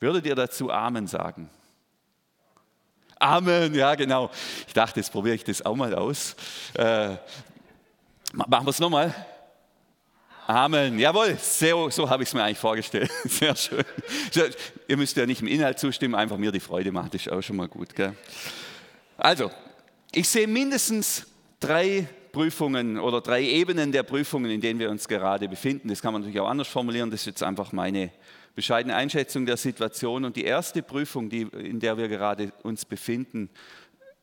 Würdet 0.00 0.24
ihr 0.24 0.34
dazu 0.34 0.70
Amen 0.70 1.06
sagen? 1.06 1.50
Amen, 3.18 3.74
ja 3.74 3.94
genau. 3.94 4.30
Ich 4.66 4.72
dachte, 4.72 5.00
jetzt 5.00 5.12
probiere 5.12 5.34
ich 5.34 5.44
das 5.44 5.60
auch 5.60 5.76
mal 5.76 5.94
aus. 5.94 6.34
Äh, 6.72 7.16
machen 8.32 8.66
wir 8.66 8.70
es 8.70 8.80
nochmal. 8.80 9.14
Amen. 10.48 10.96
Jawohl, 11.00 11.36
so, 11.40 11.90
so 11.90 12.08
habe 12.08 12.22
ich 12.22 12.28
es 12.28 12.34
mir 12.34 12.44
eigentlich 12.44 12.58
vorgestellt. 12.58 13.10
Sehr 13.24 13.56
schön. 13.56 13.84
Ihr 14.86 14.96
müsst 14.96 15.16
ja 15.16 15.26
nicht 15.26 15.42
im 15.42 15.48
Inhalt 15.48 15.80
zustimmen, 15.80 16.14
einfach 16.14 16.36
mir 16.36 16.52
die 16.52 16.60
Freude 16.60 16.92
machen, 16.92 17.08
das 17.10 17.22
ist 17.22 17.32
auch 17.32 17.42
schon 17.42 17.56
mal 17.56 17.66
gut. 17.66 17.96
Gell? 17.96 18.14
Also, 19.16 19.50
ich 20.12 20.28
sehe 20.28 20.46
mindestens 20.46 21.26
drei 21.58 22.06
Prüfungen 22.30 22.96
oder 22.96 23.20
drei 23.20 23.42
Ebenen 23.42 23.90
der 23.90 24.04
Prüfungen, 24.04 24.48
in 24.52 24.60
denen 24.60 24.78
wir 24.78 24.88
uns 24.88 25.08
gerade 25.08 25.48
befinden. 25.48 25.88
Das 25.88 26.00
kann 26.00 26.12
man 26.12 26.22
natürlich 26.22 26.38
auch 26.38 26.48
anders 26.48 26.68
formulieren, 26.68 27.10
das 27.10 27.22
ist 27.22 27.26
jetzt 27.26 27.42
einfach 27.42 27.72
meine 27.72 28.12
bescheidene 28.54 28.94
Einschätzung 28.94 29.46
der 29.46 29.56
Situation. 29.56 30.24
Und 30.24 30.36
die 30.36 30.44
erste 30.44 30.80
Prüfung, 30.80 31.28
die, 31.28 31.42
in 31.42 31.80
der 31.80 31.98
wir 31.98 32.06
gerade 32.06 32.52
uns 32.62 32.84
befinden, 32.84 33.50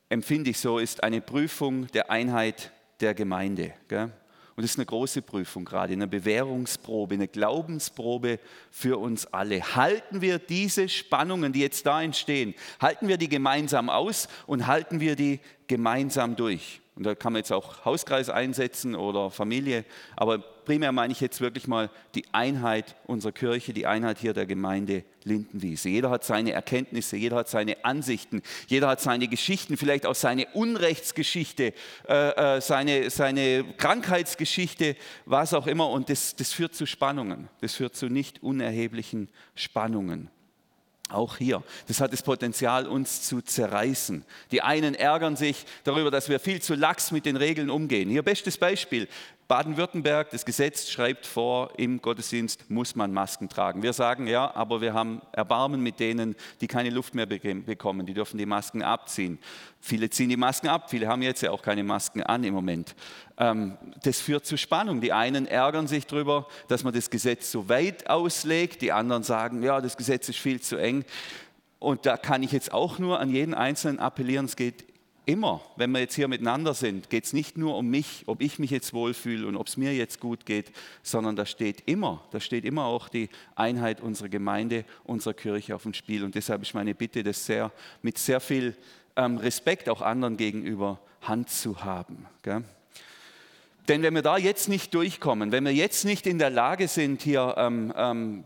empfinde 0.08 0.52
ich 0.52 0.60
so, 0.60 0.80
ist 0.80 1.04
eine 1.04 1.20
Prüfung 1.20 1.88
der 1.88 2.10
Einheit 2.10 2.72
der 3.02 3.14
Gemeinde. 3.14 3.74
Gell? 3.90 4.10
Und 4.56 4.62
das 4.62 4.72
ist 4.72 4.78
eine 4.78 4.86
große 4.86 5.24
Prüfung 5.24 5.66
gerade, 5.66 5.94
eine 5.94 6.08
Bewährungsprobe, 6.08 7.16
eine 7.16 7.28
Glaubensprobe 7.28 8.40
für 8.70 9.00
uns 9.00 9.26
alle. 9.26 9.76
Halten 9.76 10.22
wir 10.22 10.38
diese 10.38 10.90
Spannungen, 10.90 11.54
die 11.54 11.62
jetzt 11.62 11.86
da 11.88 12.04
entstehen, 12.04 12.54
halten 12.80 13.08
wir 13.08 13.18
die 13.18 13.30
gemeinsam 13.30 13.90
aus 13.90 14.28
und 14.46 14.68
halten 14.68 15.00
wir 15.00 15.16
die 15.16 15.40
gemeinsam 15.68 16.36
durch? 16.36 16.82
Und 16.96 17.04
da 17.04 17.16
kann 17.16 17.34
man 17.34 17.40
jetzt 17.40 17.52
auch 17.52 17.84
Hauskreis 17.86 18.30
einsetzen 18.30 18.94
oder 18.94 19.32
Familie. 19.32 19.86
Aber 20.16 20.44
primär 20.66 20.92
meine 20.92 21.14
ich 21.14 21.22
jetzt 21.22 21.42
wirklich 21.42 21.68
mal 21.68 21.90
die 22.16 22.26
Einheit 22.32 22.96
unserer 23.06 23.32
Kirche, 23.32 23.74
die 23.74 23.86
Einheit 23.86 24.20
hier 24.20 24.34
der 24.34 24.46
Gemeinde 24.46 25.04
Lindenwiese. 25.24 25.90
Jeder 25.90 26.10
hat 26.10 26.24
seine 26.24 26.52
Erkenntnisse, 26.52 27.18
jeder 27.18 27.38
hat 27.38 27.50
seine 27.50 27.84
Ansichten, 27.86 28.42
jeder 28.68 28.88
hat 28.88 29.02
seine 29.02 29.28
Geschichten, 29.28 29.78
vielleicht 29.78 30.06
auch 30.06 30.16
seine 30.16 30.48
Unrechtsgeschichte, 30.54 31.74
äh, 32.08 32.58
äh, 32.58 32.62
seine, 32.62 33.10
seine 33.10 33.64
Krankheitsgeschichte, 33.78 34.96
was 35.26 35.54
auch 35.54 35.68
immer. 35.68 35.90
Und 35.90 36.10
das, 36.10 36.36
das 36.36 36.54
führt 36.54 36.76
zu 36.76 36.86
Spannungen. 36.86 37.50
Das 37.62 37.76
führt 37.76 37.96
zu 37.96 38.08
nicht 38.08 38.44
unerheblichen 38.44 39.30
Spannungen. 39.56 40.30
Auch 41.10 41.38
hier. 41.38 41.64
Das 41.88 42.02
hat 42.02 42.12
das 42.12 42.24
Potenzial, 42.24 42.88
uns 42.88 43.22
zu 43.22 43.42
zerreißen. 43.42 44.26
Die 44.52 44.62
einen 44.62 44.96
ärgern 44.96 45.36
sich 45.36 45.66
darüber, 45.84 46.10
dass 46.10 46.28
wir 46.28 46.40
viel 46.40 46.62
zu 46.62 46.76
lax 46.76 47.12
mit 47.12 47.26
den 47.26 47.36
Regeln 47.36 47.70
umgehen. 47.70 48.10
Hier 48.10 48.24
bestes 48.24 48.58
Beispiel. 48.58 49.08
Baden-Württemberg, 49.54 50.32
das 50.32 50.46
Gesetz 50.46 50.90
schreibt 50.90 51.28
vor, 51.28 51.74
im 51.78 52.02
Gottesdienst 52.02 52.72
muss 52.72 52.96
man 52.96 53.14
Masken 53.14 53.50
tragen. 53.50 53.84
Wir 53.84 53.94
sagen 53.94 54.26
ja, 54.26 54.52
aber 54.56 54.82
wir 54.82 54.96
haben 54.96 55.22
Erbarmen 55.32 55.80
mit 55.80 56.00
denen, 56.00 56.36
die 56.60 56.66
keine 56.66 56.90
Luft 56.90 57.14
mehr 57.14 57.28
bekommen. 57.28 58.08
Die 58.08 58.16
dürfen 58.16 58.40
die 58.40 58.48
Masken 58.48 58.82
abziehen. 58.82 59.38
Viele 59.80 60.10
ziehen 60.10 60.30
die 60.30 60.38
Masken 60.38 60.70
ab, 60.70 60.90
viele 60.90 61.08
haben 61.08 61.22
jetzt 61.22 61.44
ja 61.44 61.52
auch 61.52 61.62
keine 61.62 61.84
Masken 61.84 62.24
an 62.24 62.44
im 62.44 62.56
Moment. 62.56 62.96
Ähm, 63.38 63.78
das 64.02 64.22
führt 64.22 64.48
zu 64.48 64.58
Spannung. 64.58 65.02
Die 65.02 65.14
einen 65.14 65.46
ärgern 65.46 65.86
sich 65.86 66.08
darüber, 66.08 66.48
dass 66.68 66.84
man 66.84 66.92
das 66.92 67.12
Gesetz 67.12 67.52
so 67.52 67.70
weit 67.70 68.10
auslegt, 68.10 68.82
die 68.82 68.92
anderen 68.92 69.22
sagen, 69.22 69.62
ja, 69.62 69.82
das 69.82 69.98
Gesetz 69.98 70.30
ist 70.30 70.40
viel 70.40 70.62
zu 70.62 70.78
eng. 70.78 71.06
Und 71.78 72.08
da 72.08 72.18
kann 72.18 72.42
ich 72.42 72.54
jetzt 72.54 72.74
auch 72.74 72.98
nur 72.98 73.20
an 73.20 73.30
jeden 73.30 73.54
Einzelnen 73.54 74.00
appellieren, 74.00 74.46
es 74.46 74.56
geht 74.56 74.84
immer, 75.26 75.62
wenn 75.76 75.92
wir 75.92 76.00
jetzt 76.00 76.16
hier 76.16 76.28
miteinander 76.28 76.74
sind, 76.74 77.10
geht 77.10 77.26
es 77.26 77.34
nicht 77.34 77.58
nur 77.58 77.78
um 77.78 77.88
mich, 77.90 78.24
ob 78.28 78.42
ich 78.42 78.60
mich 78.60 78.72
jetzt 78.72 78.94
wohlfühle 78.94 79.48
und 79.48 79.56
ob 79.56 79.68
es 79.68 79.78
mir 79.78 79.94
jetzt 79.94 80.20
gut 80.20 80.46
geht, 80.46 80.72
sondern 81.02 81.36
da 81.36 81.46
steht 81.46 81.84
immer, 81.86 82.24
da 82.32 82.40
steht 82.40 82.66
immer 82.66 82.86
auch 82.86 83.10
die 83.10 83.30
Einheit 83.56 84.02
unserer 84.02 84.30
Gemeinde, 84.30 84.86
unserer 85.04 85.34
Kirche 85.34 85.76
auf 85.76 85.84
dem 85.84 85.94
Spiel. 85.94 86.24
Und 86.24 86.36
deshalb 86.36 86.62
ist 86.62 86.74
meine 86.74 86.96
Bitte, 86.96 87.24
das 87.24 87.46
sehr, 87.46 87.72
mit 88.02 88.18
sehr 88.18 88.40
viel 88.40 88.76
ähm, 89.16 89.38
Respekt 89.38 89.90
auch 89.90 90.02
anderen 90.02 90.38
gegenüber 90.38 91.00
Hand 91.22 91.50
zu 91.50 91.84
haben. 91.84 92.26
Gell? 92.42 92.64
Denn 93.88 94.02
wenn 94.02 94.16
wir 94.16 94.22
da 94.22 94.38
jetzt 94.38 94.70
nicht 94.70 94.94
durchkommen, 94.94 95.52
wenn 95.52 95.66
wir 95.66 95.74
jetzt 95.74 96.06
nicht 96.06 96.26
in 96.26 96.40
der 96.40 96.50
Lage 96.50 96.88
sind, 96.88 97.22
hier 97.22 97.56
ähm, 97.58 97.94
ähm, 97.98 98.44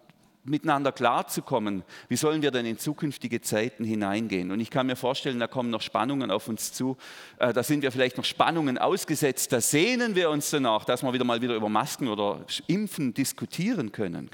miteinander 0.48 0.92
klarzukommen, 0.92 1.84
wie 2.08 2.16
sollen 2.16 2.42
wir 2.42 2.51
denn 2.51 2.66
in 2.66 2.77
zukünftige 2.77 3.42
Zeiten 3.42 3.84
hineingehen? 3.84 4.51
Und 4.51 4.60
ich 4.60 4.70
kann 4.70 4.88
mir 4.88 4.96
vorstellen, 4.96 5.39
da 5.39 5.48
kommen 5.48 5.70
noch 5.70 5.82
Spannungen 5.82 6.32
auf 6.32 6.48
uns 6.48 6.74
zu. 6.74 6.98
Äh, 7.39 7.54
da 7.54 7.63
sind 7.63 7.82
wir 7.82 7.92
vielleicht 7.92 8.18
noch 8.18 8.25
Spannungen 8.25 8.77
ausgesetzt. 8.77 9.51
Da 9.51 9.62
sehnen 9.62 10.16
wir 10.16 10.30
uns 10.30 10.50
danach, 10.50 10.86
dass 10.86 11.04
wir 11.04 11.13
wieder 11.13 11.25
mal 11.25 11.42
wieder 11.42 11.56
über 11.56 11.70
Masken 11.70 12.08
oder 12.08 12.46
Impfen 12.68 13.13
diskutieren 13.13 13.92
können. 13.92 14.30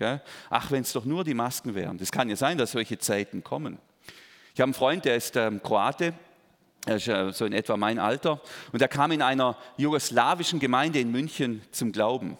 Ach, 0.49 0.71
wenn 0.71 0.81
es 0.81 0.93
doch 0.93 1.05
nur 1.05 1.23
die 1.23 1.33
Masken 1.33 1.75
wären. 1.75 1.97
Das 1.97 2.11
kann 2.11 2.29
ja 2.29 2.35
sein, 2.35 2.57
dass 2.57 2.71
solche 2.71 2.97
Zeiten 2.97 3.43
kommen. 3.43 3.77
Ich 4.53 4.59
habe 4.59 4.67
einen 4.67 4.73
Freund, 4.73 5.05
der 5.05 5.15
ist 5.15 5.35
ähm, 5.35 5.61
Kroate. 5.63 6.13
Er 6.85 6.97
ist 6.97 7.07
äh, 7.07 7.31
so 7.31 7.45
in 7.45 7.53
etwa 7.53 7.77
mein 7.77 7.97
Alter. 7.97 8.41
Und 8.71 8.81
er 8.81 8.87
kam 8.87 9.11
in 9.11 9.21
einer 9.21 9.57
jugoslawischen 9.77 10.59
Gemeinde 10.59 10.99
in 10.99 11.11
München 11.11 11.61
zum 11.71 11.91
Glauben. 11.91 12.37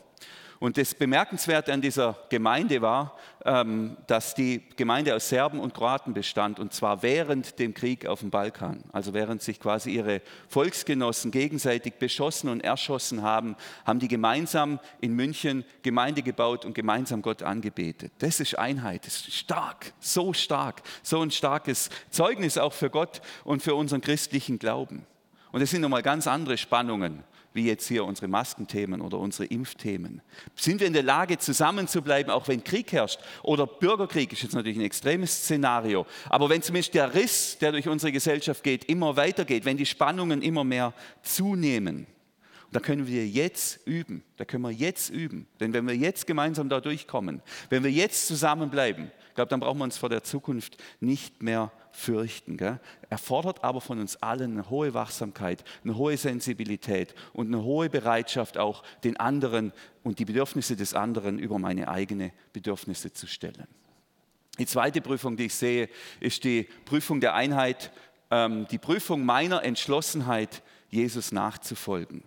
Und 0.64 0.78
das 0.78 0.96
Bemerkenswerte 0.96 1.74
an 1.74 1.82
dieser 1.82 2.18
Gemeinde 2.30 2.82
war, 2.82 3.18
ähm, 3.44 3.98
dass 4.08 4.34
die 4.34 4.64
Gemeinde 4.78 5.14
aus 5.14 5.28
Serben 5.28 5.60
und 5.60 5.74
Kroaten 5.74 6.14
bestand, 6.14 6.58
und 6.58 6.74
zwar 6.74 7.04
während 7.04 7.60
dem 7.60 7.74
Krieg 7.74 8.06
auf 8.06 8.22
dem 8.22 8.30
Balkan. 8.30 8.82
Also 8.94 9.14
während 9.14 9.42
sich 9.42 9.60
quasi 9.60 9.92
ihre 9.92 10.22
Volksgenossen 10.48 11.32
gegenseitig 11.32 11.96
beschossen 11.96 12.48
und 12.48 12.62
erschossen 12.62 13.24
haben, 13.24 13.58
haben 13.86 14.00
die 14.00 14.08
gemeinsam 14.08 14.80
in 15.02 15.12
München 15.18 15.66
Gemeinde 15.82 16.22
gebaut 16.22 16.64
und 16.64 16.74
gemeinsam 16.74 17.22
Gott 17.22 17.44
angebetet. 17.44 18.14
Das 18.20 18.40
ist 18.40 18.58
Einheit, 18.58 19.06
das 19.06 19.16
ist 19.16 19.34
stark, 19.34 19.92
so 20.00 20.32
stark, 20.32 20.82
so 21.02 21.20
ein 21.20 21.32
starkes 21.32 21.90
Zeugnis 22.10 22.58
auch 22.58 22.72
für 22.72 22.90
Gott 22.90 23.22
und 23.44 23.62
für 23.62 23.76
unseren 23.76 24.00
christlichen 24.00 24.60
Glauben. 24.60 25.06
Und 25.52 25.62
es 25.62 25.72
sind 25.72 25.82
nochmal 25.82 26.04
ganz 26.04 26.26
andere 26.26 26.58
Spannungen 26.58 27.26
wie 27.54 27.68
jetzt 27.68 27.88
hier 27.88 28.06
unsere 28.06 28.28
Maskenthemen 28.28 29.02
oder 29.02 29.20
unsere 29.20 29.46
Impfthemen? 29.46 30.22
Sind 30.56 30.80
wir 30.80 30.88
in 30.88 30.94
der 30.94 31.04
Lage, 31.04 31.38
zusammenzubleiben, 31.38 32.32
auch 32.32 32.48
wenn 32.48 32.64
Krieg 32.64 32.92
herrscht? 32.92 33.20
Oder 33.44 33.68
Bürgerkrieg 33.68 34.34
ist 34.34 34.44
jetzt 34.44 34.54
natürlich 34.54 34.78
ein 34.78 34.86
extremes 34.86 35.44
Szenario. 35.44 36.06
Aber 36.30 36.50
wenn 36.50 36.62
zumindest 36.62 36.94
der 36.94 37.14
Riss, 37.14 37.58
der 37.60 37.72
durch 37.72 37.88
unsere 37.88 38.12
Gesellschaft 38.12 38.64
geht, 38.64 38.86
immer 38.86 39.16
weitergeht, 39.16 39.66
wenn 39.66 39.78
die 39.78 39.86
Spannungen 39.86 40.42
immer 40.42 40.64
mehr 40.64 40.94
zunehmen, 41.22 42.08
da 42.74 42.80
können 42.80 43.08
wir 43.08 43.28
jetzt 43.28 43.86
üben. 43.86 44.24
Da 44.38 44.46
können 44.46 44.64
wir 44.64 44.72
jetzt 44.72 45.12
üben. 45.12 45.48
Denn 45.60 45.74
wenn 45.74 45.88
wir 45.88 45.96
jetzt 45.96 46.26
gemeinsam 46.26 46.70
da 46.70 46.82
durchkommen, 46.82 47.42
wenn 47.70 47.84
wir 47.84 47.92
jetzt 47.92 48.28
zusammenbleiben, 48.28 49.12
ich 49.34 49.36
glaube, 49.36 49.50
dann 49.50 49.62
brauchen 49.62 49.80
wir 49.80 49.86
uns 49.86 49.98
vor 49.98 50.10
der 50.10 50.22
Zukunft 50.22 50.78
nicht 51.00 51.42
mehr 51.42 51.72
fürchten. 51.92 52.56
Gell? 52.56 52.80
Er 53.10 53.18
aber 53.64 53.82
von 53.82 54.00
uns 54.00 54.16
allen 54.18 54.52
eine 54.52 54.70
hohe 54.70 54.94
Wachsamkeit, 54.94 55.64
eine 55.84 55.98
hohe 55.98 56.16
Sensibilität 56.18 57.16
und 57.34 57.48
eine 57.48 57.64
hohe 57.64 57.90
Bereitschaft 57.90 58.60
auch 58.60 58.84
den 59.04 59.18
anderen 59.18 59.74
und 60.04 60.20
die 60.20 60.26
Bedürfnisse 60.26 60.76
des 60.76 60.94
anderen 60.94 61.40
über 61.40 61.58
meine 61.58 61.88
eigenen 61.88 62.32
Bedürfnisse 62.54 63.12
zu 63.12 63.26
stellen. 63.26 63.66
Die 64.60 64.68
zweite 64.68 65.02
Prüfung, 65.02 65.36
die 65.36 65.46
ich 65.46 65.56
sehe, 65.56 65.90
ist 66.20 66.44
die 66.44 66.70
Prüfung 66.86 67.20
der 67.20 67.34
Einheit, 67.34 67.92
ähm, 68.30 68.68
die 68.70 68.78
Prüfung 68.78 69.26
meiner 69.26 69.64
Entschlossenheit, 69.64 70.62
Jesus 70.92 71.32
nachzufolgen. 71.32 72.22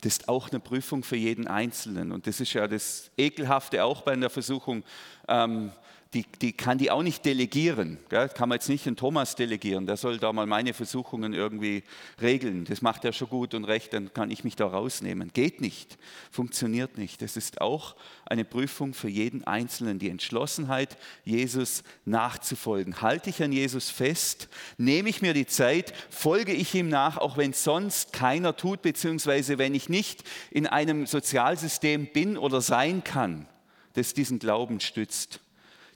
Das 0.00 0.12
ist 0.12 0.28
auch 0.28 0.50
eine 0.50 0.60
Prüfung 0.60 1.02
für 1.02 1.16
jeden 1.16 1.46
Einzelnen. 1.46 2.12
Und 2.12 2.26
das 2.26 2.40
ist 2.40 2.52
ja 2.52 2.68
das 2.68 3.10
Ekelhafte 3.16 3.84
auch 3.84 4.02
bei 4.02 4.14
der 4.16 4.30
Versuchung, 4.30 4.84
ähm, 5.26 5.72
die, 6.14 6.24
die 6.40 6.52
kann 6.52 6.78
die 6.78 6.90
auch 6.90 7.02
nicht 7.02 7.24
delegieren. 7.26 7.98
Gell? 8.08 8.30
Kann 8.30 8.48
man 8.48 8.56
jetzt 8.56 8.70
nicht 8.70 8.86
den 8.86 8.96
Thomas 8.96 9.34
delegieren, 9.34 9.86
der 9.86 9.98
soll 9.98 10.18
da 10.18 10.32
mal 10.32 10.46
meine 10.46 10.72
Versuchungen 10.72 11.34
irgendwie 11.34 11.82
regeln. 12.20 12.64
Das 12.64 12.80
macht 12.80 13.04
er 13.04 13.12
schon 13.12 13.28
gut 13.28 13.52
und 13.52 13.64
recht, 13.64 13.92
dann 13.92 14.12
kann 14.14 14.30
ich 14.30 14.42
mich 14.42 14.56
da 14.56 14.66
rausnehmen. 14.66 15.30
Geht 15.34 15.60
nicht, 15.60 15.98
funktioniert 16.30 16.96
nicht. 16.96 17.20
Das 17.20 17.36
ist 17.36 17.60
auch 17.60 17.94
eine 18.24 18.46
Prüfung 18.46 18.94
für 18.94 19.10
jeden 19.10 19.44
Einzelnen, 19.44 19.98
die 19.98 20.08
Entschlossenheit, 20.08 20.96
Jesus 21.24 21.82
nachzufolgen. 22.06 23.02
Halte 23.02 23.28
ich 23.28 23.42
an 23.42 23.52
Jesus 23.52 23.90
fest? 23.90 24.48
Nehme 24.78 25.10
ich 25.10 25.20
mir 25.20 25.34
die 25.34 25.46
Zeit? 25.46 25.92
Folge 26.08 26.52
ich 26.52 26.74
ihm 26.74 26.88
nach, 26.88 27.18
auch 27.18 27.36
wenn 27.36 27.52
sonst 27.52 28.14
keiner 28.14 28.56
tut, 28.56 28.80
beziehungsweise 28.80 29.58
wenn 29.58 29.74
ich 29.74 29.90
nicht 29.90 30.24
in 30.50 30.66
einem 30.66 31.06
Sozialsystem 31.06 32.06
bin 32.12 32.38
oder 32.38 32.62
sein 32.62 33.04
kann, 33.04 33.46
das 33.92 34.14
diesen 34.14 34.38
Glauben 34.38 34.80
stützt? 34.80 35.40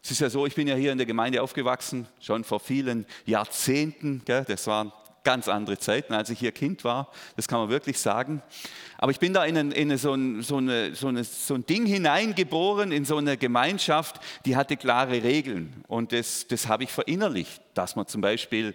Es 0.03 0.11
ist 0.11 0.21
ja 0.21 0.29
so, 0.29 0.47
ich 0.47 0.55
bin 0.57 0.67
ja 0.67 0.75
hier 0.75 0.91
in 0.91 0.99
der 0.99 1.07
Gemeinde 1.07 1.41
aufgewachsen, 1.43 2.09
schon 2.21 2.43
vor 2.43 2.59
vielen 2.59 3.07
Jahrzehnten. 3.25 4.23
Gell? 4.25 4.45
Das 4.49 4.67
waren 4.67 4.93
ganz 5.23 5.47
andere 5.47 5.79
Zeiten, 5.79 6.13
als 6.13 6.29
ich 6.29 6.41
hier 6.41 6.51
Kind 6.51 6.83
war. 6.83 7.13
Das 7.37 7.47
kann 7.47 7.61
man 7.61 7.69
wirklich 7.69 8.01
sagen. 8.01 8.43
Aber 8.99 9.13
ich 9.13 9.21
bin 9.21 9.33
da 9.33 9.45
in, 9.45 9.57
ein, 9.57 9.71
in 9.71 9.97
so, 9.97 10.15
ein, 10.15 10.43
so, 10.43 10.57
eine, 10.57 10.97
so, 10.97 11.07
eine, 11.07 11.23
so, 11.23 11.55
ein, 11.55 11.65
Ding 11.67 11.87
hineingeboren, 11.87 12.91
in 12.91 13.05
so 13.05 13.17
eine 13.17 13.37
Gemeinschaft, 13.37 14.21
die 14.45 14.57
hatte 14.57 14.77
klare 14.77 15.23
Regeln. 15.23 15.85
Und 15.87 16.11
das, 16.11 16.49
das 16.49 16.67
habe 16.67 16.83
ich 16.83 16.91
verinnerlicht, 16.91 17.63
dass 17.75 17.95
man 17.95 18.09
zum 18.09 18.23
Beispiel 18.23 18.75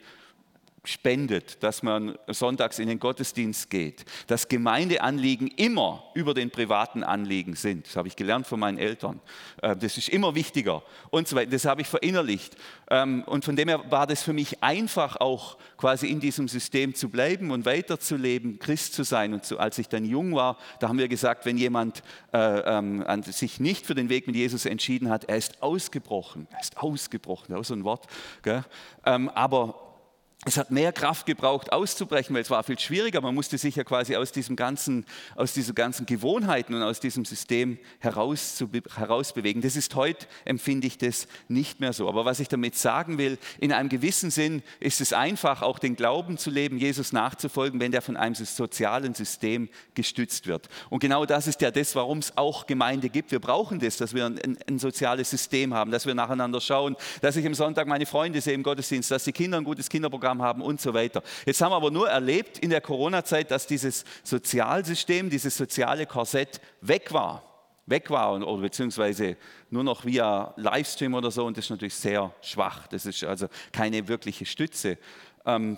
spendet, 0.88 1.62
dass 1.64 1.84
man 1.84 2.18
sonntags 2.28 2.80
in 2.80 2.88
den 2.88 3.00
Gottesdienst 3.00 3.70
geht, 3.70 4.06
dass 4.28 4.48
Gemeindeanliegen 4.48 5.48
immer 5.48 6.04
über 6.14 6.34
den 6.34 6.50
privaten 6.50 7.04
Anliegen 7.04 7.56
sind. 7.56 7.88
Das 7.88 7.96
habe 7.96 8.08
ich 8.08 8.16
gelernt 8.16 8.48
von 8.48 8.60
meinen 8.60 8.78
Eltern. 8.78 9.20
Äh, 9.62 9.76
das 9.76 9.98
ist 9.98 10.10
immer 10.10 10.36
wichtiger 10.36 10.84
und 11.10 11.28
so 11.28 11.36
weiter. 11.36 11.52
Das 11.52 11.66
habe 11.66 11.82
ich 11.82 11.88
verinnerlicht. 11.88 12.56
Ähm, 12.90 13.24
und 13.26 13.44
von 13.44 13.56
dem 13.56 13.68
her 13.68 13.84
war 13.90 14.08
das 14.08 14.24
für 14.24 14.34
mich 14.34 14.64
einfach 14.64 15.18
auch 15.18 15.58
quasi 15.78 16.08
in 16.08 16.20
diesem 16.20 16.48
System 16.48 16.96
zu 16.96 17.10
bleiben 17.10 17.52
und 17.52 17.66
weiterzuleben, 17.66 18.60
Christ 18.60 18.94
zu 18.94 19.04
sein. 19.04 19.34
Und 19.34 19.46
so, 19.46 19.58
als 19.58 19.78
ich 19.78 19.90
dann 19.90 20.06
jung 20.06 20.34
war, 20.36 20.58
da 20.80 20.88
haben 20.88 20.98
wir 20.98 21.08
gesagt, 21.08 21.46
wenn 21.46 21.58
jemand 21.58 22.02
äh, 22.34 22.60
ähm, 22.60 23.04
sich 23.24 23.60
nicht 23.60 23.86
für 23.86 23.96
den 23.96 24.10
Weg 24.10 24.28
mit 24.28 24.36
Jesus 24.36 24.66
entschieden 24.66 25.10
hat, 25.10 25.26
er 25.26 25.38
ist 25.38 25.62
ausgebrochen. 25.62 26.48
Er 26.52 26.62
ist 26.62 26.78
ausgebrochen, 26.78 27.56
ist 27.56 27.68
so 27.68 27.74
ein 27.74 27.84
Wort. 27.84 28.08
Ähm, 29.06 29.30
aber 29.30 29.87
es 30.46 30.56
hat 30.56 30.70
mehr 30.70 30.94
Kraft 30.94 31.26
gebraucht, 31.26 31.74
auszubrechen, 31.74 32.34
weil 32.36 32.44
es 32.44 32.52
war 32.52 32.64
viel 32.64 32.78
schwieriger. 32.78 33.22
Man 33.22 33.34
musste 33.34 33.58
sich 33.58 33.76
ja 33.76 33.84
quasi 33.84 34.16
aus, 34.16 34.32
diesem 34.32 34.56
ganzen, 34.56 35.04
aus 35.36 35.54
diesen 35.54 35.74
ganzen 35.74 36.06
Gewohnheiten 36.06 36.76
und 36.76 36.84
aus 36.84 37.00
diesem 37.00 37.26
System 37.26 37.80
herausbewegen. 38.00 39.62
Das 39.62 39.76
ist 39.76 39.96
heute, 39.96 40.28
empfinde 40.46 40.86
ich 40.86 41.00
das 41.00 41.28
nicht 41.48 41.80
mehr 41.80 41.92
so. 41.92 42.08
Aber 42.08 42.24
was 42.24 42.40
ich 42.40 42.48
damit 42.48 42.76
sagen 42.76 43.18
will, 43.18 43.40
in 43.60 43.74
einem 43.74 43.90
gewissen 43.90 44.30
Sinn 44.30 44.62
ist 44.80 45.02
es 45.02 45.12
einfach, 45.12 45.64
auch 45.64 45.80
den 45.80 45.96
Glauben 45.96 46.38
zu 46.38 46.52
leben, 46.52 46.78
Jesus 46.78 47.12
nachzufolgen, 47.12 47.80
wenn 47.80 47.92
der 47.92 48.04
von 48.04 48.16
einem 48.16 48.36
sozialen 48.36 49.16
System 49.16 49.70
gestützt 49.96 50.46
wird. 50.46 50.70
Und 50.92 51.00
genau 51.00 51.26
das 51.26 51.48
ist 51.48 51.62
ja 51.62 51.72
das, 51.72 51.96
warum 51.96 52.20
es 52.20 52.38
auch 52.38 52.68
Gemeinde 52.68 53.10
gibt. 53.10 53.32
Wir 53.32 53.40
brauchen 53.40 53.80
das, 53.80 53.98
dass 53.98 54.14
wir 54.14 54.28
ein, 54.28 54.58
ein 54.68 54.78
soziales 54.78 55.32
System 55.32 55.74
haben, 55.74 55.90
dass 55.90 56.06
wir 56.06 56.14
nacheinander 56.14 56.62
schauen, 56.62 56.96
dass 57.22 57.36
ich 57.36 57.46
am 57.46 57.56
Sonntag 57.56 57.88
meine 57.88 58.06
Freunde 58.06 58.40
sehe 58.40 58.54
im 58.54 58.64
Gottesdienst, 58.64 59.10
dass 59.10 59.24
die 59.24 59.34
Kinder 59.34 59.58
ein 59.58 59.64
gutes 59.64 59.90
Kinderprogramm 59.90 60.27
Programm 60.28 60.42
haben 60.42 60.62
und 60.62 60.82
so 60.82 60.94
weiter. 60.94 61.24
Jetzt 61.46 61.62
haben 61.62 61.72
wir 61.72 61.78
aber 61.78 61.92
nur 61.92 62.10
erlebt 62.10 62.58
in 62.60 62.70
der 62.70 62.82
Corona-Zeit, 62.82 63.50
dass 63.50 63.66
dieses 63.66 64.04
Sozialsystem, 64.24 65.30
dieses 65.30 65.56
soziale 65.56 66.06
Korsett 66.06 66.60
weg 66.82 67.14
war. 67.14 67.44
Weg 67.86 68.10
war 68.10 68.34
oder 68.34 68.62
beziehungsweise 68.62 69.38
nur 69.70 69.86
noch 69.86 70.04
via 70.04 70.54
Livestream 70.58 71.14
oder 71.14 71.32
so 71.32 71.46
und 71.46 71.56
das 71.56 71.66
ist 71.66 71.70
natürlich 71.70 71.96
sehr 71.96 72.34
schwach. 72.42 72.88
Das 72.88 73.06
ist 73.06 73.24
also 73.24 73.48
keine 73.72 74.06
wirkliche 74.10 74.46
Stütze. 74.46 74.98
Ähm, 75.46 75.78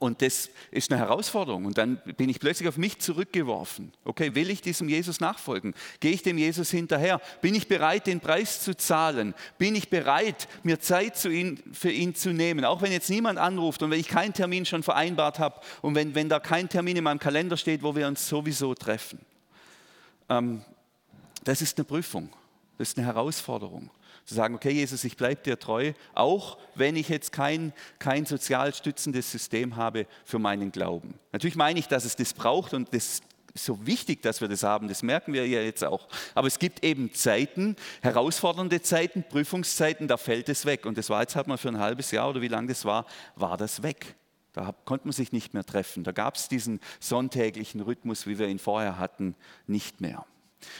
und 0.00 0.22
das 0.22 0.48
ist 0.70 0.90
eine 0.90 0.98
Herausforderung. 0.98 1.66
Und 1.66 1.76
dann 1.76 2.00
bin 2.16 2.30
ich 2.30 2.40
plötzlich 2.40 2.66
auf 2.68 2.78
mich 2.78 2.98
zurückgeworfen. 3.00 3.92
Okay, 4.04 4.34
will 4.34 4.48
ich 4.48 4.62
diesem 4.62 4.88
Jesus 4.88 5.20
nachfolgen? 5.20 5.74
Gehe 6.00 6.12
ich 6.12 6.22
dem 6.22 6.38
Jesus 6.38 6.70
hinterher? 6.70 7.20
Bin 7.42 7.54
ich 7.54 7.68
bereit, 7.68 8.06
den 8.06 8.18
Preis 8.18 8.62
zu 8.62 8.74
zahlen? 8.74 9.34
Bin 9.58 9.74
ich 9.74 9.90
bereit, 9.90 10.48
mir 10.62 10.80
Zeit 10.80 11.22
ihn, 11.26 11.62
für 11.72 11.90
ihn 11.90 12.14
zu 12.14 12.32
nehmen? 12.32 12.64
Auch 12.64 12.80
wenn 12.80 12.92
jetzt 12.92 13.10
niemand 13.10 13.38
anruft 13.38 13.82
und 13.82 13.90
wenn 13.90 14.00
ich 14.00 14.08
keinen 14.08 14.32
Termin 14.32 14.64
schon 14.64 14.82
vereinbart 14.82 15.38
habe 15.38 15.60
und 15.82 15.94
wenn, 15.94 16.14
wenn 16.14 16.30
da 16.30 16.40
kein 16.40 16.70
Termin 16.70 16.96
in 16.96 17.04
meinem 17.04 17.18
Kalender 17.18 17.58
steht, 17.58 17.82
wo 17.82 17.94
wir 17.94 18.08
uns 18.08 18.26
sowieso 18.26 18.74
treffen. 18.74 19.20
ähm, 20.30 20.64
das 21.44 21.60
ist 21.60 21.76
eine 21.78 21.84
Prüfung, 21.84 22.30
das 22.78 22.88
ist 22.88 22.98
eine 22.98 23.06
Herausforderung. 23.06 23.90
Zu 24.30 24.36
sagen, 24.36 24.54
okay, 24.54 24.70
Jesus, 24.70 25.02
ich 25.02 25.16
bleibe 25.16 25.42
dir 25.42 25.58
treu, 25.58 25.92
auch 26.14 26.56
wenn 26.76 26.94
ich 26.94 27.08
jetzt 27.08 27.32
kein, 27.32 27.72
kein 27.98 28.26
sozial 28.26 28.72
stützendes 28.72 29.28
System 29.28 29.74
habe 29.74 30.06
für 30.24 30.38
meinen 30.38 30.70
Glauben. 30.70 31.14
Natürlich 31.32 31.56
meine 31.56 31.80
ich, 31.80 31.88
dass 31.88 32.04
es 32.04 32.14
das 32.14 32.32
braucht 32.32 32.72
und 32.72 32.94
das 32.94 33.22
ist 33.52 33.64
so 33.64 33.84
wichtig, 33.84 34.22
dass 34.22 34.40
wir 34.40 34.46
das 34.46 34.62
haben, 34.62 34.86
das 34.86 35.02
merken 35.02 35.32
wir 35.32 35.44
ja 35.48 35.62
jetzt 35.62 35.82
auch. 35.82 36.06
Aber 36.36 36.46
es 36.46 36.60
gibt 36.60 36.84
eben 36.84 37.12
Zeiten, 37.12 37.74
herausfordernde 38.02 38.80
Zeiten, 38.82 39.24
Prüfungszeiten, 39.28 40.06
da 40.06 40.16
fällt 40.16 40.48
es 40.48 40.64
weg. 40.64 40.86
Und 40.86 40.96
das 40.96 41.10
war 41.10 41.22
jetzt 41.22 41.34
halt 41.34 41.48
mal 41.48 41.58
für 41.58 41.70
ein 41.70 41.80
halbes 41.80 42.12
Jahr 42.12 42.30
oder 42.30 42.40
wie 42.40 42.46
lange 42.46 42.68
das 42.68 42.84
war, 42.84 43.04
war 43.34 43.56
das 43.56 43.82
weg. 43.82 44.14
Da 44.52 44.72
konnte 44.84 45.08
man 45.08 45.12
sich 45.12 45.32
nicht 45.32 45.54
mehr 45.54 45.66
treffen. 45.66 46.04
Da 46.04 46.12
gab 46.12 46.36
es 46.36 46.46
diesen 46.46 46.78
sonntäglichen 47.00 47.80
Rhythmus, 47.80 48.28
wie 48.28 48.38
wir 48.38 48.46
ihn 48.46 48.60
vorher 48.60 48.96
hatten, 48.96 49.34
nicht 49.66 50.00
mehr. 50.00 50.24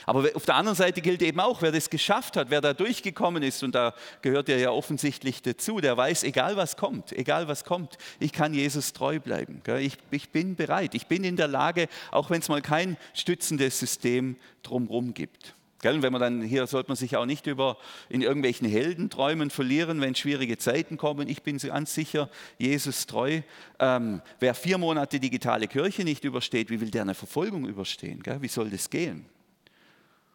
Aber 0.05 0.29
auf 0.35 0.45
der 0.45 0.55
anderen 0.55 0.75
Seite 0.75 1.01
gilt 1.01 1.21
eben 1.21 1.39
auch, 1.39 1.61
wer 1.61 1.71
das 1.71 1.89
geschafft 1.89 2.37
hat, 2.37 2.49
wer 2.49 2.61
da 2.61 2.73
durchgekommen 2.73 3.43
ist, 3.43 3.63
und 3.63 3.75
da 3.75 3.93
gehört 4.21 4.49
er 4.49 4.57
ja 4.57 4.71
offensichtlich 4.71 5.41
dazu, 5.41 5.79
der 5.79 5.97
weiß, 5.97 6.23
egal 6.23 6.55
was 6.57 6.77
kommt, 6.77 7.11
egal 7.11 7.47
was 7.47 7.63
kommt, 7.63 7.97
ich 8.19 8.31
kann 8.31 8.53
Jesus 8.53 8.93
treu 8.93 9.19
bleiben. 9.19 9.61
Ich, 9.79 9.97
ich 10.11 10.29
bin 10.29 10.55
bereit, 10.55 10.95
ich 10.95 11.07
bin 11.07 11.23
in 11.23 11.35
der 11.35 11.47
Lage, 11.47 11.87
auch 12.11 12.29
wenn 12.29 12.41
es 12.41 12.49
mal 12.49 12.61
kein 12.61 12.97
stützendes 13.13 13.79
System 13.79 14.35
drumherum 14.63 15.13
gibt. 15.13 15.55
Und 15.83 16.03
wenn 16.03 16.11
man 16.11 16.21
dann 16.21 16.41
hier 16.43 16.67
sollte 16.67 16.89
man 16.89 16.95
sich 16.95 17.17
auch 17.17 17.25
nicht 17.25 17.47
über 17.47 17.77
in 18.09 18.21
irgendwelchen 18.21 18.67
Heldenträumen 18.67 19.49
verlieren, 19.49 19.99
wenn 19.99 20.13
schwierige 20.13 20.57
Zeiten 20.57 20.97
kommen. 20.97 21.27
Ich 21.27 21.41
bin 21.41 21.57
ganz 21.57 21.95
sicher 21.95 22.29
Jesus 22.59 23.07
treu. 23.07 23.41
Ähm, 23.79 24.21
wer 24.39 24.53
vier 24.53 24.77
Monate 24.77 25.19
digitale 25.19 25.67
Kirche 25.67 26.03
nicht 26.03 26.23
übersteht, 26.23 26.69
wie 26.69 26.79
will 26.79 26.91
der 26.91 27.01
eine 27.01 27.15
Verfolgung 27.15 27.67
überstehen? 27.67 28.21
Gell? 28.21 28.41
Wie 28.41 28.47
soll 28.47 28.69
das 28.69 28.89
gehen? 28.89 29.25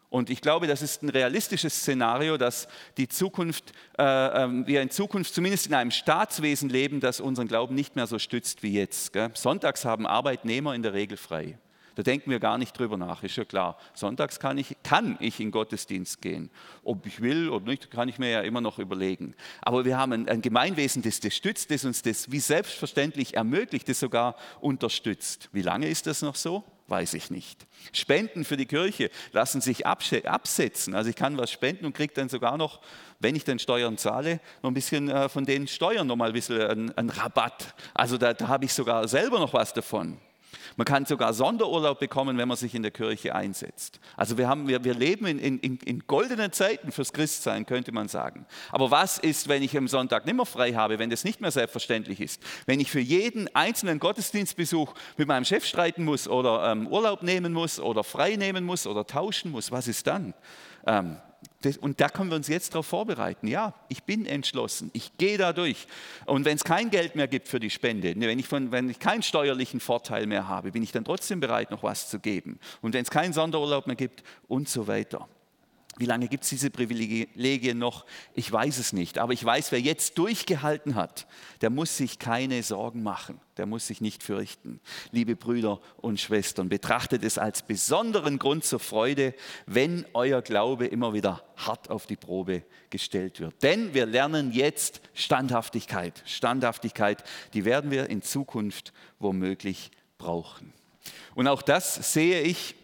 Und 0.09 0.29
ich 0.29 0.41
glaube, 0.41 0.67
das 0.67 0.81
ist 0.81 1.03
ein 1.03 1.09
realistisches 1.09 1.75
Szenario, 1.75 2.37
dass 2.37 2.67
die 2.95 3.09
Zukunft, 3.09 3.73
äh, 3.97 4.43
ähm, 4.43 4.65
wir 4.65 4.81
in 4.81 4.89
Zukunft 4.89 5.33
zumindest 5.33 5.67
in 5.67 5.73
einem 5.73 5.91
Staatswesen 5.91 6.69
leben, 6.69 7.01
das 7.01 7.19
unseren 7.19 7.47
Glauben 7.47 7.75
nicht 7.75 7.97
mehr 7.97 8.07
so 8.07 8.17
stützt 8.17 8.63
wie 8.63 8.71
jetzt. 8.71 9.11
Gell? 9.11 9.31
Sonntags 9.33 9.83
haben 9.83 10.07
Arbeitnehmer 10.07 10.75
in 10.75 10.81
der 10.81 10.93
Regel 10.93 11.17
frei. 11.17 11.57
Da 11.95 12.03
denken 12.03 12.29
wir 12.29 12.39
gar 12.39 12.59
nicht 12.59 12.77
drüber 12.77 12.95
nach, 12.95 13.23
ist 13.23 13.37
ja 13.37 13.43
klar. 13.43 13.75
Sonntags 13.95 14.39
kann 14.39 14.59
ich, 14.59 14.77
kann 14.83 15.17
ich 15.19 15.39
in 15.39 15.49
Gottesdienst 15.49 16.21
gehen. 16.21 16.51
Ob 16.83 17.07
ich 17.07 17.21
will 17.21 17.49
oder 17.49 17.65
nicht, 17.65 17.89
kann 17.89 18.07
ich 18.07 18.19
mir 18.19 18.29
ja 18.29 18.41
immer 18.41 18.61
noch 18.61 18.77
überlegen. 18.77 19.33
Aber 19.61 19.83
wir 19.83 19.97
haben 19.97 20.13
ein, 20.13 20.29
ein 20.29 20.43
Gemeinwesen, 20.43 21.01
das 21.01 21.19
das 21.19 21.35
stützt, 21.35 21.71
das 21.71 21.85
uns 21.85 22.03
das 22.03 22.31
wie 22.31 22.39
selbstverständlich 22.39 23.33
ermöglicht, 23.33 23.89
das 23.89 23.99
sogar 23.99 24.35
unterstützt. 24.61 25.49
Wie 25.51 25.63
lange 25.63 25.89
ist 25.89 26.05
das 26.05 26.21
noch 26.21 26.35
so? 26.35 26.63
Weiß 26.89 27.15
ich 27.15 27.29
nicht. 27.29 27.67
Spenden 27.91 28.45
für 28.45 28.55
die 28.55 28.65
Kirche 28.65 29.09
lassen 29.33 29.59
sich 29.59 29.85
absetzen. 29.85 30.95
Also 30.95 31.09
ich 31.09 31.17
kann 31.17 31.37
was 31.37 31.51
spenden 31.51 31.85
und 31.85 31.93
kriege 31.93 32.13
dann 32.13 32.29
sogar 32.29 32.57
noch, 32.57 32.79
wenn 33.19 33.35
ich 33.35 33.43
dann 33.43 33.59
Steuern 33.59 33.97
zahle, 33.97 34.39
noch 34.61 34.71
ein 34.71 34.73
bisschen 34.73 35.09
äh, 35.09 35.27
von 35.27 35.45
den 35.45 35.67
Steuern 35.67 36.07
nochmal 36.07 36.29
ein 36.29 36.33
bisschen 36.33 36.61
einen, 36.61 36.97
einen 36.97 37.09
Rabatt. 37.09 37.75
Also 37.93 38.17
da, 38.17 38.33
da 38.33 38.47
habe 38.47 38.63
ich 38.63 38.73
sogar 38.73 39.05
selber 39.09 39.39
noch 39.39 39.53
was 39.53 39.73
davon. 39.73 40.17
Man 40.77 40.85
kann 40.85 41.05
sogar 41.05 41.33
Sonderurlaub 41.33 41.99
bekommen, 41.99 42.37
wenn 42.37 42.47
man 42.47 42.55
sich 42.55 42.75
in 42.75 42.83
der 42.83 42.91
Kirche 42.91 43.33
einsetzt. 43.33 43.99
Also 44.15 44.37
wir, 44.37 44.47
haben, 44.47 44.67
wir, 44.67 44.83
wir 44.83 44.93
leben 44.93 45.25
in, 45.25 45.59
in, 45.59 45.77
in 45.77 46.03
goldenen 46.05 46.51
Zeiten 46.51 46.91
fürs 46.91 47.13
Christsein, 47.13 47.65
könnte 47.65 47.91
man 47.91 48.07
sagen. 48.07 48.45
Aber 48.71 48.91
was 48.91 49.17
ist, 49.17 49.47
wenn 49.47 49.63
ich 49.63 49.75
am 49.75 49.87
Sonntag 49.87 50.27
nicht 50.27 50.35
mehr 50.35 50.45
frei 50.45 50.73
habe, 50.73 50.99
wenn 50.99 51.09
das 51.09 51.23
nicht 51.23 51.41
mehr 51.41 51.49
selbstverständlich 51.49 52.21
ist? 52.21 52.43
Wenn 52.67 52.79
ich 52.79 52.91
für 52.91 52.99
jeden 52.99 53.53
einzelnen 53.55 53.99
Gottesdienstbesuch 53.99 54.93
mit 55.17 55.27
meinem 55.27 55.45
Chef 55.45 55.65
streiten 55.65 56.05
muss 56.05 56.27
oder 56.27 56.71
ähm, 56.71 56.87
Urlaub 56.87 57.23
nehmen 57.23 57.53
muss 57.53 57.79
oder 57.79 58.03
frei 58.03 58.35
nehmen 58.35 58.63
muss 58.63 58.85
oder 58.85 59.07
tauschen 59.07 59.49
muss, 59.49 59.71
was 59.71 59.87
ist 59.87 60.05
dann? 60.05 60.35
Ähm, 60.85 61.17
und 61.81 61.99
da 61.99 62.09
können 62.09 62.29
wir 62.29 62.35
uns 62.35 62.47
jetzt 62.47 62.73
darauf 62.73 62.85
vorbereiten. 62.85 63.47
Ja, 63.47 63.73
ich 63.89 64.03
bin 64.03 64.25
entschlossen, 64.25 64.91
ich 64.93 65.17
gehe 65.17 65.37
da 65.37 65.53
durch. 65.53 65.87
Und 66.25 66.45
wenn 66.45 66.55
es 66.55 66.63
kein 66.63 66.89
Geld 66.89 67.15
mehr 67.15 67.27
gibt 67.27 67.47
für 67.47 67.59
die 67.59 67.69
Spende, 67.69 68.17
ne, 68.17 68.27
wenn 68.27 68.39
ich, 68.39 68.47
von, 68.47 68.71
wenn 68.71 68.89
ich 68.89 68.99
keinen 68.99 69.23
steuerlichen 69.23 69.79
Vorteil 69.79 70.27
mehr 70.27 70.47
habe, 70.47 70.71
bin 70.71 70.83
ich 70.83 70.91
dann 70.91 71.03
trotzdem 71.03 71.39
bereit, 71.39 71.71
noch 71.71 71.83
was 71.83 72.09
zu 72.09 72.19
geben. 72.19 72.59
Und 72.81 72.93
wenn 72.93 73.03
es 73.03 73.09
keinen 73.09 73.33
Sonderurlaub 73.33 73.87
mehr 73.87 73.95
gibt 73.95 74.23
und 74.47 74.69
so 74.69 74.87
weiter. 74.87 75.27
Wie 75.97 76.05
lange 76.05 76.27
gibt 76.27 76.43
es 76.43 76.49
diese 76.51 76.69
Privilegien 76.69 77.79
noch? 77.79 78.05
Ich 78.35 78.51
weiß 78.51 78.77
es 78.77 78.93
nicht. 78.93 79.17
Aber 79.17 79.33
ich 79.33 79.43
weiß, 79.43 79.71
wer 79.71 79.81
jetzt 79.81 80.17
durchgehalten 80.17 80.93
hat, 80.93 81.27
der 81.61 81.71
muss 81.71 81.97
sich 81.97 82.19
keine 82.19 82.61
Sorgen 82.61 83.01
machen. 83.01 83.41
Der 83.57 83.65
muss 83.65 83.87
sich 83.87 83.99
nicht 83.99 84.21
fürchten. 84.21 84.79
Liebe 85.11 85.35
Brüder 85.35 85.81
und 85.97 86.19
Schwestern, 86.19 86.69
betrachtet 86.69 87.23
es 87.23 87.39
als 87.39 87.63
besonderen 87.63 88.37
Grund 88.37 88.63
zur 88.63 88.79
Freude, 88.79 89.33
wenn 89.65 90.05
euer 90.13 90.43
Glaube 90.43 90.85
immer 90.85 91.13
wieder 91.13 91.43
hart 91.55 91.89
auf 91.89 92.05
die 92.05 92.15
Probe 92.15 92.61
gestellt 92.91 93.39
wird. 93.39 93.63
Denn 93.63 93.95
wir 93.95 94.05
lernen 94.05 94.51
jetzt 94.51 95.01
Standhaftigkeit. 95.15 96.21
Standhaftigkeit, 96.25 97.23
die 97.53 97.65
werden 97.65 97.89
wir 97.89 98.07
in 98.11 98.21
Zukunft 98.21 98.93
womöglich 99.17 99.89
brauchen. 100.19 100.73
Und 101.33 101.47
auch 101.47 101.63
das 101.63 102.13
sehe 102.13 102.41
ich. 102.41 102.75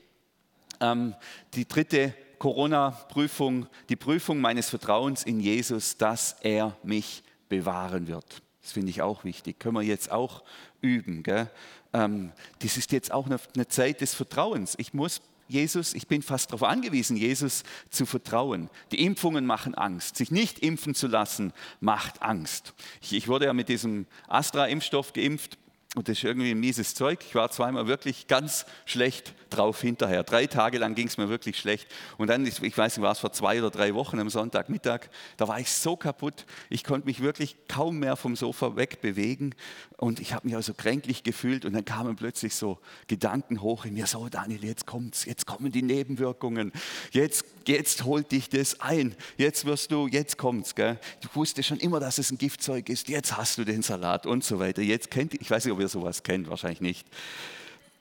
Ähm, 0.79 1.13
die 1.53 1.67
dritte 1.67 2.15
Corona-Prüfung, 2.43 3.67
die 3.87 3.95
Prüfung 3.95 4.41
meines 4.41 4.69
Vertrauens 4.69 5.23
in 5.23 5.39
Jesus, 5.39 5.95
dass 5.95 6.35
er 6.41 6.75
mich 6.83 7.23
bewahren 7.47 8.07
wird. 8.07 8.41
Das 8.61 8.73
finde 8.73 8.89
ich 8.89 9.01
auch 9.01 9.23
wichtig. 9.23 9.59
Können 9.59 9.75
wir 9.75 9.81
jetzt 9.81 10.11
auch 10.11 10.43
üben. 10.81 11.23
Gell? 11.23 11.49
Ähm, 11.93 12.33
das 12.59 12.75
ist 12.75 12.91
jetzt 12.91 13.13
auch 13.13 13.27
eine, 13.27 13.67
Zeit 13.69 14.01
des 14.01 14.13
Vertrauens. 14.13 14.75
Ich 14.77 14.93
muss 14.93 15.21
Jesus, 15.47 15.93
ich 15.93 16.09
bin 16.09 16.21
fast 16.21 16.49
darauf 16.49 16.63
angewiesen, 16.63 17.15
Jesus 17.15 17.63
zu 17.89 18.05
vertrauen. 18.05 18.69
Die 18.91 19.05
Impfungen 19.05 19.45
machen 19.45 19.73
Angst. 19.73 20.17
Sich 20.17 20.29
nicht 20.29 20.59
impfen 20.59 20.95
zu 20.95 21.07
lassen, 21.07 21.53
macht 21.79 22.21
Angst. 22.21 22.73
Ich, 23.01 23.13
ich 23.13 23.29
wurde 23.29 23.45
ja 23.45 23.53
mit 23.53 23.69
diesem 23.69 24.05
Astra-Impfstoff 24.27 25.13
geimpft 25.13 25.57
und 25.95 26.09
das 26.09 26.17
ist 26.17 26.23
irgendwie 26.23 26.51
ein 26.51 26.59
mieses 26.59 26.95
Zeug. 26.95 27.23
Ich 27.25 27.35
war 27.35 27.51
zweimal 27.51 27.87
wirklich 27.87 28.27
ganz 28.27 28.65
schlecht 28.85 29.33
drauf 29.55 29.81
hinterher. 29.81 30.23
Drei 30.23 30.47
Tage 30.47 30.77
lang 30.77 30.95
ging 30.95 31.07
es 31.07 31.17
mir 31.17 31.29
wirklich 31.29 31.57
schlecht. 31.57 31.87
Und 32.17 32.27
dann, 32.27 32.45
ich 32.45 32.77
weiß 32.77 32.97
nicht, 32.97 33.03
war 33.03 33.11
es 33.11 33.19
vor 33.19 33.31
zwei 33.31 33.59
oder 33.59 33.69
drei 33.69 33.93
Wochen 33.93 34.19
am 34.19 34.29
Sonntagmittag, 34.29 35.09
da 35.37 35.47
war 35.47 35.59
ich 35.59 35.71
so 35.71 35.95
kaputt. 35.95 36.45
Ich 36.69 36.83
konnte 36.83 37.05
mich 37.05 37.21
wirklich 37.21 37.55
kaum 37.67 37.99
mehr 37.99 38.15
vom 38.15 38.35
Sofa 38.35 38.75
wegbewegen. 38.75 39.55
Und 39.97 40.19
ich 40.19 40.33
habe 40.33 40.47
mich 40.47 40.55
also 40.55 40.73
kränklich 40.73 41.23
gefühlt. 41.23 41.65
Und 41.65 41.73
dann 41.73 41.85
kamen 41.85 42.15
plötzlich 42.15 42.55
so 42.55 42.79
Gedanken 43.07 43.61
hoch 43.61 43.85
in 43.85 43.93
mir, 43.93 44.07
so 44.07 44.27
Daniel, 44.27 44.63
jetzt 44.65 44.85
kommt's, 44.85 45.25
jetzt 45.25 45.45
kommen 45.45 45.71
die 45.71 45.81
Nebenwirkungen. 45.81 46.71
Jetzt, 47.11 47.45
jetzt 47.67 48.03
holt 48.03 48.31
dich 48.31 48.49
das 48.49 48.79
ein. 48.81 49.15
Jetzt 49.37 49.65
wirst 49.65 49.91
du, 49.91 50.07
jetzt 50.07 50.37
kommt's. 50.37 50.75
Gell? 50.75 50.99
Du 51.21 51.29
wusstest 51.33 51.69
schon 51.69 51.79
immer, 51.79 51.99
dass 51.99 52.17
es 52.17 52.31
ein 52.31 52.37
Giftzeug 52.37 52.89
ist. 52.89 53.07
Jetzt 53.09 53.37
hast 53.37 53.57
du 53.57 53.63
den 53.63 53.81
Salat 53.81 54.25
und 54.25 54.43
so 54.43 54.59
weiter. 54.59 54.81
Jetzt 54.81 55.11
kennt, 55.11 55.33
ich 55.33 55.49
weiß 55.49 55.65
nicht, 55.65 55.73
ob 55.73 55.79
ihr 55.79 55.87
sowas 55.87 56.23
kennt, 56.23 56.49
wahrscheinlich 56.49 56.81
nicht. 56.81 57.07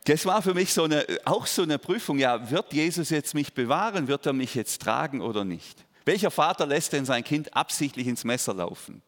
Das 0.05 0.27
war 0.27 0.43
für 0.43 0.55
mich 0.55 0.73
so 0.73 0.85
eine, 0.85 1.07
auch 1.25 1.47
so 1.47 1.63
eine 1.63 1.79
Prüfung. 1.79 2.19
Ja, 2.19 2.51
wird 2.51 2.73
Jesus 2.73 3.11
jetzt 3.11 3.35
mich 3.35 3.53
bewahren? 3.53 4.09
Wird 4.09 4.27
er 4.27 4.33
mich 4.33 4.55
jetzt 4.55 4.83
tragen 4.83 5.21
oder 5.21 5.45
nicht? 5.45 5.85
Welcher 6.05 6.33
Vater 6.33 6.67
lässt 6.67 6.93
denn 6.93 7.05
sein 7.05 7.23
Kind 7.23 7.55
absichtlich 7.55 8.09
ins 8.09 8.25
Messer 8.25 8.55
laufen? 8.55 9.03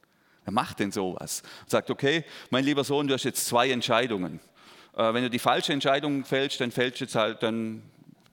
Wer 0.44 0.52
macht 0.52 0.78
denn 0.78 0.92
sowas? 0.92 1.42
Und 1.62 1.70
sagt, 1.70 1.90
okay, 1.90 2.24
mein 2.50 2.64
lieber 2.64 2.84
Sohn, 2.84 3.08
du 3.08 3.14
hast 3.14 3.24
jetzt 3.24 3.46
zwei 3.46 3.70
Entscheidungen. 3.70 4.38
Äh, 4.96 5.12
wenn 5.12 5.24
du 5.24 5.30
die 5.30 5.38
falsche 5.38 5.72
Entscheidung 5.72 6.24
fällst, 6.24 6.60
dann 6.60 6.70
fällst 6.70 7.00
jetzt 7.00 7.16
halt, 7.16 7.42
dann 7.42 7.82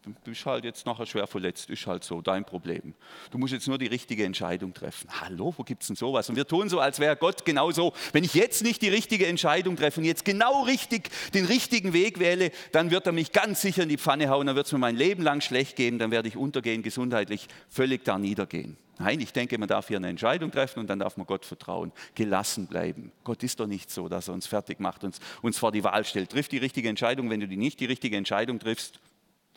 du 0.03 0.13
bist 0.23 0.45
halt 0.45 0.63
jetzt 0.63 0.85
nachher 0.85 1.05
schwer 1.05 1.27
verletzt, 1.27 1.69
ist 1.69 1.85
halt 1.85 2.03
so 2.03 2.21
dein 2.21 2.43
Problem. 2.43 2.93
Du 3.29 3.37
musst 3.37 3.53
jetzt 3.53 3.67
nur 3.67 3.77
die 3.77 3.87
richtige 3.87 4.25
Entscheidung 4.25 4.73
treffen. 4.73 5.09
Hallo, 5.21 5.53
wo 5.55 5.63
gibt 5.63 5.83
es 5.83 5.87
denn 5.87 5.95
sowas? 5.95 6.29
Und 6.29 6.35
wir 6.35 6.47
tun 6.47 6.69
so, 6.69 6.79
als 6.79 6.99
wäre 6.99 7.15
Gott 7.15 7.45
genauso. 7.45 7.93
Wenn 8.11 8.23
ich 8.23 8.33
jetzt 8.33 8.63
nicht 8.63 8.81
die 8.81 8.89
richtige 8.89 9.27
Entscheidung 9.27 9.75
treffe 9.75 9.99
und 9.99 10.05
jetzt 10.05 10.25
genau 10.25 10.63
richtig 10.63 11.09
den 11.33 11.45
richtigen 11.45 11.93
Weg 11.93 12.19
wähle, 12.19 12.51
dann 12.71 12.91
wird 12.91 13.05
er 13.05 13.11
mich 13.11 13.31
ganz 13.31 13.61
sicher 13.61 13.83
in 13.83 13.89
die 13.89 13.97
Pfanne 13.97 14.29
hauen, 14.29 14.47
dann 14.47 14.55
wird 14.55 14.65
es 14.65 14.71
mir 14.71 14.79
mein 14.79 14.95
Leben 14.95 15.23
lang 15.23 15.41
schlecht 15.41 15.75
gehen, 15.75 15.99
dann 15.99 16.11
werde 16.11 16.27
ich 16.27 16.37
untergehen, 16.37 16.81
gesundheitlich 16.81 17.47
völlig 17.69 18.03
da 18.03 18.17
niedergehen. 18.17 18.77
Nein, 18.99 19.19
ich 19.19 19.33
denke, 19.33 19.57
man 19.57 19.67
darf 19.67 19.87
hier 19.87 19.97
eine 19.97 20.09
Entscheidung 20.09 20.51
treffen 20.51 20.79
und 20.79 20.87
dann 20.87 20.99
darf 20.99 21.17
man 21.17 21.25
Gott 21.25 21.43
vertrauen, 21.43 21.91
gelassen 22.13 22.67
bleiben. 22.67 23.11
Gott 23.23 23.41
ist 23.41 23.59
doch 23.59 23.65
nicht 23.65 23.89
so, 23.89 24.07
dass 24.07 24.27
er 24.27 24.35
uns 24.35 24.45
fertig 24.45 24.79
macht, 24.79 25.03
uns, 25.03 25.19
uns 25.41 25.57
vor 25.57 25.71
die 25.71 25.83
Wahl 25.83 26.05
stellt. 26.05 26.31
Triff 26.31 26.47
die 26.47 26.59
richtige 26.59 26.87
Entscheidung, 26.87 27.29
wenn 27.31 27.39
du 27.39 27.47
die 27.47 27.57
nicht 27.57 27.79
die 27.79 27.85
richtige 27.85 28.15
Entscheidung 28.15 28.59
triffst, 28.59 28.99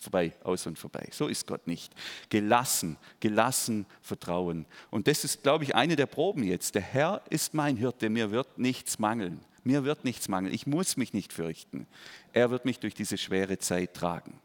vorbei, 0.04 0.32
aus 0.44 0.66
und 0.66 0.78
vorbei. 0.78 1.08
So 1.10 1.26
ist 1.26 1.46
Gott 1.46 1.66
nicht. 1.66 1.92
Gelassen, 2.28 2.96
gelassen 3.20 3.86
vertrauen. 4.00 4.66
Und 4.90 5.08
das 5.08 5.24
ist, 5.24 5.42
glaube 5.42 5.64
ich, 5.64 5.74
eine 5.74 5.96
der 5.96 6.06
Proben 6.06 6.44
jetzt. 6.44 6.74
Der 6.76 6.82
Herr 6.82 7.22
ist 7.30 7.54
mein 7.54 7.76
Hirte, 7.76 8.08
mir 8.08 8.30
wird 8.30 8.58
nichts 8.58 8.98
mangeln. 8.98 9.40
Mir 9.64 9.84
wird 9.84 10.04
nichts 10.04 10.28
mangeln. 10.28 10.54
Ich 10.54 10.66
muss 10.66 10.96
mich 10.96 11.12
nicht 11.12 11.32
fürchten. 11.32 11.86
Er 12.32 12.50
wird 12.50 12.64
mich 12.64 12.78
durch 12.78 12.94
diese 12.94 13.18
schwere 13.18 13.58
Zeit 13.58 13.94
tragen. 13.94 14.38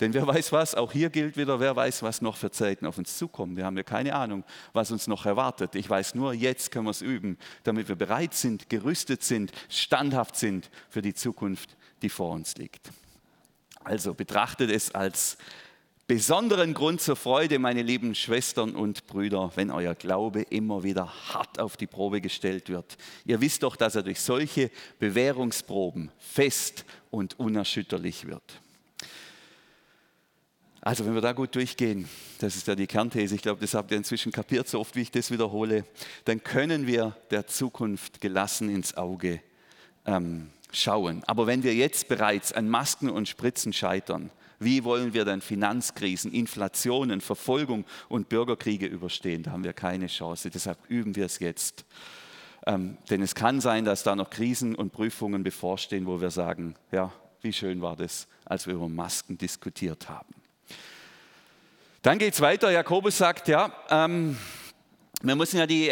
Denn 0.00 0.14
wer 0.14 0.26
weiß 0.26 0.50
was, 0.50 0.74
auch 0.74 0.90
hier 0.90 1.10
gilt 1.10 1.36
wieder, 1.36 1.60
wer 1.60 1.76
weiß, 1.76 2.02
was 2.02 2.22
noch 2.22 2.36
für 2.36 2.50
Zeiten 2.50 2.86
auf 2.86 2.98
uns 2.98 3.16
zukommen. 3.16 3.56
Wir 3.56 3.64
haben 3.64 3.76
ja 3.76 3.84
keine 3.84 4.16
Ahnung, 4.16 4.42
was 4.72 4.90
uns 4.90 5.06
noch 5.06 5.26
erwartet. 5.26 5.76
Ich 5.76 5.88
weiß 5.88 6.16
nur, 6.16 6.34
jetzt 6.34 6.72
können 6.72 6.86
wir 6.86 6.90
es 6.90 7.02
üben, 7.02 7.38
damit 7.62 7.88
wir 7.88 7.94
bereit 7.94 8.34
sind, 8.34 8.68
gerüstet 8.68 9.22
sind, 9.22 9.52
standhaft 9.68 10.34
sind 10.34 10.70
für 10.88 11.02
die 11.02 11.14
Zukunft, 11.14 11.76
die 12.02 12.08
vor 12.08 12.30
uns 12.30 12.56
liegt. 12.56 12.90
Also 13.84 14.14
betrachtet 14.14 14.70
es 14.70 14.94
als 14.94 15.36
besonderen 16.06 16.74
Grund 16.74 17.00
zur 17.00 17.16
Freude, 17.16 17.58
meine 17.58 17.82
lieben 17.82 18.14
Schwestern 18.14 18.74
und 18.74 19.06
Brüder, 19.06 19.50
wenn 19.54 19.70
euer 19.70 19.94
Glaube 19.94 20.42
immer 20.42 20.82
wieder 20.82 21.12
hart 21.32 21.58
auf 21.58 21.76
die 21.76 21.86
Probe 21.86 22.20
gestellt 22.20 22.68
wird. 22.68 22.96
Ihr 23.24 23.40
wisst 23.40 23.62
doch, 23.62 23.76
dass 23.76 23.94
er 23.94 24.02
durch 24.02 24.20
solche 24.20 24.70
Bewährungsproben 24.98 26.10
fest 26.18 26.84
und 27.10 27.38
unerschütterlich 27.38 28.26
wird. 28.26 28.60
Also 30.84 31.06
wenn 31.06 31.14
wir 31.14 31.20
da 31.20 31.32
gut 31.32 31.54
durchgehen, 31.54 32.08
das 32.40 32.56
ist 32.56 32.66
ja 32.66 32.74
die 32.74 32.88
Kernthese, 32.88 33.36
ich 33.36 33.42
glaube, 33.42 33.60
das 33.60 33.74
habt 33.74 33.92
ihr 33.92 33.96
inzwischen 33.96 34.32
kapiert, 34.32 34.68
so 34.68 34.80
oft 34.80 34.96
wie 34.96 35.02
ich 35.02 35.12
das 35.12 35.30
wiederhole, 35.30 35.84
dann 36.24 36.42
können 36.42 36.88
wir 36.88 37.16
der 37.30 37.46
Zukunft 37.46 38.20
gelassen 38.20 38.68
ins 38.68 38.96
Auge 38.96 39.40
ähm, 40.06 40.50
schauen. 40.72 41.22
Aber 41.26 41.46
wenn 41.46 41.62
wir 41.62 41.74
jetzt 41.74 42.08
bereits 42.08 42.52
an 42.52 42.68
Masken 42.68 43.10
und 43.10 43.28
Spritzen 43.28 43.72
scheitern, 43.72 44.30
wie 44.58 44.84
wollen 44.84 45.12
wir 45.12 45.24
dann 45.24 45.40
Finanzkrisen, 45.40 46.32
Inflationen, 46.32 47.20
Verfolgung 47.20 47.84
und 48.08 48.28
Bürgerkriege 48.28 48.86
überstehen? 48.86 49.42
Da 49.42 49.50
haben 49.50 49.64
wir 49.64 49.72
keine 49.72 50.06
Chance. 50.06 50.50
Deshalb 50.50 50.78
üben 50.88 51.16
wir 51.16 51.26
es 51.26 51.40
jetzt. 51.40 51.84
Ähm, 52.66 52.96
denn 53.10 53.22
es 53.22 53.34
kann 53.34 53.60
sein, 53.60 53.84
dass 53.84 54.04
da 54.04 54.14
noch 54.14 54.30
Krisen 54.30 54.74
und 54.76 54.92
Prüfungen 54.92 55.42
bevorstehen, 55.42 56.06
wo 56.06 56.20
wir 56.20 56.30
sagen, 56.30 56.76
ja, 56.92 57.12
wie 57.40 57.52
schön 57.52 57.82
war 57.82 57.96
das, 57.96 58.28
als 58.44 58.68
wir 58.68 58.74
über 58.74 58.88
Masken 58.88 59.36
diskutiert 59.36 60.08
haben. 60.08 60.32
Dann 62.02 62.18
geht 62.18 62.34
es 62.34 62.40
weiter. 62.40 62.70
Jakobus 62.70 63.18
sagt, 63.18 63.48
ja, 63.48 63.72
ähm, 63.90 64.36
wir 65.24 65.36
müssen 65.36 65.58
ja 65.58 65.66
die, 65.66 65.88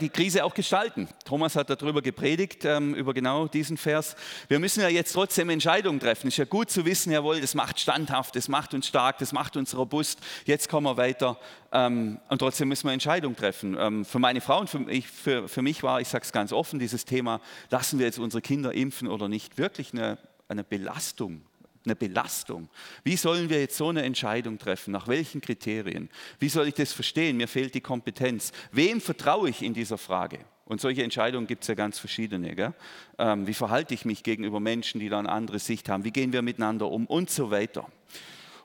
die, 0.00 0.08
Krise 0.10 0.44
auch 0.44 0.52
gestalten. 0.52 1.08
Thomas 1.24 1.56
hat 1.56 1.70
darüber 1.70 2.02
gepredigt, 2.02 2.66
ähm, 2.66 2.94
über 2.94 3.14
genau 3.14 3.48
diesen 3.48 3.78
Vers. 3.78 4.14
Wir 4.48 4.58
müssen 4.58 4.82
ja 4.82 4.88
jetzt 4.88 5.12
trotzdem 5.12 5.48
Entscheidungen 5.48 6.00
treffen. 6.00 6.28
Es 6.28 6.34
ist 6.34 6.38
ja 6.38 6.44
gut 6.44 6.70
zu 6.70 6.84
wissen, 6.84 7.10
jawohl, 7.10 7.40
das 7.40 7.54
macht 7.54 7.80
standhaft, 7.80 8.36
das 8.36 8.48
macht 8.48 8.74
uns 8.74 8.86
stark, 8.86 9.18
das 9.18 9.32
macht 9.32 9.56
uns 9.56 9.74
robust. 9.74 10.20
Jetzt 10.44 10.68
kommen 10.68 10.86
wir 10.86 10.98
weiter. 10.98 11.38
Ähm, 11.72 12.20
und 12.28 12.38
trotzdem 12.38 12.68
müssen 12.68 12.86
wir 12.86 12.92
Entscheidungen 12.92 13.36
treffen. 13.36 13.74
Ähm, 13.78 14.04
für 14.04 14.18
meine 14.18 14.42
Frau 14.42 14.60
und 14.60 14.68
für, 14.68 14.90
ich, 14.90 15.08
für, 15.08 15.48
für 15.48 15.62
mich 15.62 15.82
war, 15.82 16.02
ich 16.02 16.08
sage 16.08 16.24
es 16.24 16.32
ganz 16.32 16.52
offen, 16.52 16.78
dieses 16.78 17.06
Thema, 17.06 17.40
lassen 17.70 17.98
wir 17.98 18.04
jetzt 18.04 18.18
unsere 18.18 18.42
Kinder 18.42 18.74
impfen 18.74 19.08
oder 19.08 19.28
nicht, 19.28 19.56
wirklich 19.56 19.92
eine, 19.92 20.18
eine 20.48 20.62
Belastung 20.62 21.40
eine 21.84 21.96
Belastung. 21.96 22.68
Wie 23.02 23.16
sollen 23.16 23.50
wir 23.50 23.60
jetzt 23.60 23.76
so 23.76 23.88
eine 23.88 24.02
Entscheidung 24.02 24.58
treffen? 24.58 24.92
Nach 24.92 25.08
welchen 25.08 25.40
Kriterien? 25.40 26.08
Wie 26.38 26.48
soll 26.48 26.68
ich 26.68 26.74
das 26.74 26.92
verstehen? 26.92 27.36
Mir 27.36 27.48
fehlt 27.48 27.74
die 27.74 27.80
Kompetenz. 27.80 28.52
Wem 28.72 29.00
vertraue 29.00 29.50
ich 29.50 29.62
in 29.62 29.74
dieser 29.74 29.98
Frage? 29.98 30.38
Und 30.66 30.80
solche 30.80 31.02
Entscheidungen 31.02 31.46
gibt 31.46 31.62
es 31.62 31.68
ja 31.68 31.74
ganz 31.74 31.98
verschiedene. 31.98 32.74
Ähm, 33.18 33.46
wie 33.46 33.54
verhalte 33.54 33.92
ich 33.92 34.04
mich 34.04 34.22
gegenüber 34.22 34.60
Menschen, 34.60 34.98
die 34.98 35.08
da 35.08 35.18
eine 35.18 35.28
andere 35.28 35.58
Sicht 35.58 35.88
haben? 35.88 36.04
Wie 36.04 36.10
gehen 36.10 36.32
wir 36.32 36.42
miteinander 36.42 36.90
um? 36.90 37.06
Und 37.06 37.28
so 37.30 37.50
weiter. 37.50 37.86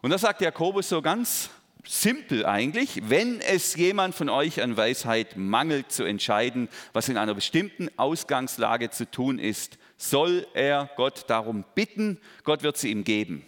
Und 0.01 0.11
da 0.11 0.17
sagt 0.17 0.41
Jakobus 0.41 0.87
so 0.87 1.01
ganz 1.01 1.49
simpel 1.85 2.45
eigentlich, 2.45 3.09
wenn 3.09 3.41
es 3.41 3.75
jemand 3.75 4.15
von 4.15 4.29
euch 4.29 4.61
an 4.61 4.77
Weisheit 4.77 5.37
mangelt 5.37 5.91
zu 5.91 6.03
entscheiden, 6.03 6.69
was 6.93 7.09
in 7.09 7.17
einer 7.17 7.33
bestimmten 7.33 7.89
Ausgangslage 7.97 8.89
zu 8.89 9.09
tun 9.09 9.39
ist, 9.39 9.77
soll 9.97 10.47
er 10.53 10.89
Gott 10.95 11.25
darum 11.27 11.65
bitten, 11.75 12.19
Gott 12.43 12.63
wird 12.63 12.77
sie 12.77 12.91
ihm 12.91 13.03
geben. 13.03 13.45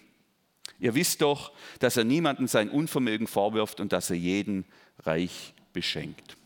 Ihr 0.80 0.96
wisst 0.96 1.22
doch, 1.22 1.52
dass 1.80 1.98
er 1.98 2.04
niemanden 2.04 2.48
sein 2.48 2.70
Unvermögen 2.70 3.28
vorwirft 3.28 3.80
und 3.80 3.94
dass 3.94 4.10
er 4.10 4.18
jeden 4.18 4.66
reich 5.00 5.54
beschenkt. 5.74 6.38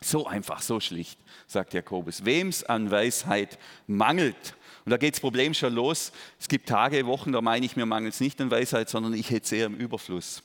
So 0.00 0.26
einfach, 0.26 0.62
so 0.62 0.78
schlicht, 0.78 1.18
sagt 1.48 1.74
Jakobus. 1.74 2.24
Wem 2.24 2.48
es 2.48 2.62
an 2.62 2.90
Weisheit 2.90 3.58
mangelt, 3.88 4.54
und 4.84 4.92
da 4.92 4.96
geht 4.96 5.12
das 5.12 5.20
Problem 5.20 5.52
schon 5.52 5.74
los. 5.74 6.12
Es 6.40 6.48
gibt 6.48 6.66
Tage, 6.66 7.04
Wochen, 7.04 7.30
da 7.30 7.42
meine 7.42 7.66
ich, 7.66 7.76
mir 7.76 7.84
mangelt 7.84 8.14
es 8.14 8.20
nicht 8.20 8.40
an 8.40 8.50
Weisheit, 8.50 8.88
sondern 8.88 9.12
ich 9.12 9.28
hätte 9.28 9.44
es 9.44 9.52
eher 9.52 9.66
im 9.66 9.74
Überfluss. 9.74 10.42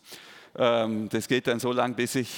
Ähm, 0.56 1.10
das 1.10 1.28
geht 1.28 1.48
dann 1.48 1.60
so 1.60 1.72
lang, 1.72 1.96
bis 1.96 2.16
ich, 2.16 2.30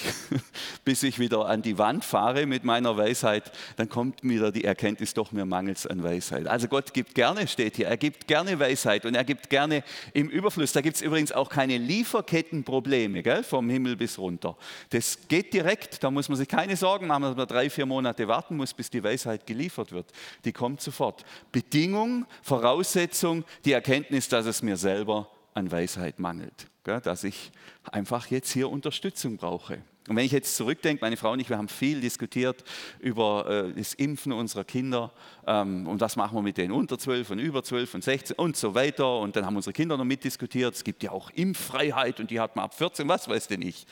bis 0.85 1.03
ich 1.03 1.19
wieder 1.19 1.45
an 1.45 1.61
die 1.61 1.77
Wand 1.77 2.05
fahre 2.05 2.45
mit 2.45 2.63
meiner 2.63 2.95
Weisheit. 2.95 3.51
Dann 3.75 3.89
kommt 3.89 4.23
wieder 4.23 4.51
die 4.51 4.63
Erkenntnis, 4.63 5.13
doch 5.13 5.31
mir 5.31 5.45
mangelt 5.45 5.77
es 5.77 5.87
an 5.87 6.01
Weisheit. 6.03 6.47
Also 6.47 6.67
Gott 6.67 6.93
gibt 6.93 7.15
gerne, 7.15 7.47
steht 7.47 7.75
hier, 7.75 7.87
er 7.87 7.97
gibt 7.97 8.27
gerne 8.27 8.59
Weisheit 8.59 9.05
und 9.05 9.15
er 9.15 9.25
gibt 9.25 9.49
gerne 9.49 9.83
im 10.13 10.29
Überfluss. 10.29 10.71
Da 10.71 10.81
gibt 10.81 10.95
es 10.95 11.01
übrigens 11.01 11.31
auch 11.31 11.49
keine 11.49 11.77
Lieferkettenprobleme 11.77 13.21
gell, 13.21 13.43
vom 13.43 13.69
Himmel 13.69 13.97
bis 13.97 14.17
runter. 14.17 14.55
Das 14.91 15.27
geht 15.27 15.53
direkt, 15.53 16.03
da 16.03 16.09
muss 16.09 16.29
man 16.29 16.37
sich 16.37 16.47
keine 16.47 16.77
Sorgen 16.77 17.07
machen, 17.07 17.23
dass 17.23 17.35
man 17.35 17.47
drei, 17.47 17.69
vier 17.69 17.85
Monate 17.85 18.27
warten 18.27 18.55
muss, 18.55 18.73
bis 18.73 18.89
die 18.89 19.03
Weisheit 19.03 19.45
geliefert 19.45 19.91
wird. 19.91 20.11
Die 20.45 20.53
kommt 20.53 20.79
sofort. 20.79 21.25
Bedingung, 21.51 22.25
Voraussetzung, 22.41 23.43
die 23.65 23.73
Erkenntnis, 23.73 24.29
dass 24.29 24.45
es 24.45 24.61
mir 24.61 24.77
selber 24.77 25.29
an 25.55 25.71
Weisheit 25.71 26.19
mangelt 26.19 26.67
dass 26.85 27.23
ich 27.23 27.51
einfach 27.91 28.27
jetzt 28.27 28.51
hier 28.51 28.69
Unterstützung 28.69 29.37
brauche. 29.37 29.79
Und 30.07 30.15
wenn 30.15 30.25
ich 30.25 30.31
jetzt 30.31 30.55
zurückdenke, 30.55 31.03
meine 31.03 31.17
Frau 31.17 31.31
und 31.31 31.39
ich, 31.39 31.49
wir 31.49 31.57
haben 31.57 31.67
viel 31.67 31.99
diskutiert 31.99 32.63
über 32.99 33.47
äh, 33.49 33.73
das 33.73 33.95
Impfen 33.95 34.31
unserer 34.31 34.63
Kinder 34.63 35.11
ähm, 35.47 35.87
und 35.87 35.99
was 35.99 36.15
machen 36.15 36.37
wir 36.37 36.43
mit 36.43 36.57
denen 36.57 36.71
unter 36.71 36.99
12 36.99 37.31
und 37.31 37.39
über 37.39 37.63
12 37.63 37.95
und 37.95 38.03
16 38.03 38.35
und 38.37 38.55
so 38.55 38.75
weiter. 38.75 39.19
Und 39.19 39.35
dann 39.35 39.47
haben 39.47 39.55
unsere 39.55 39.73
Kinder 39.73 39.97
noch 39.97 40.05
mitdiskutiert. 40.05 40.75
Es 40.75 40.83
gibt 40.83 41.01
ja 41.01 41.11
auch 41.11 41.31
Impffreiheit 41.31 42.19
und 42.19 42.29
die 42.29 42.39
hat 42.39 42.55
man 42.55 42.65
ab 42.65 42.75
14, 42.75 43.07
was 43.07 43.27
weiß 43.27 43.47
denn 43.47 43.63
ich. 43.63 43.87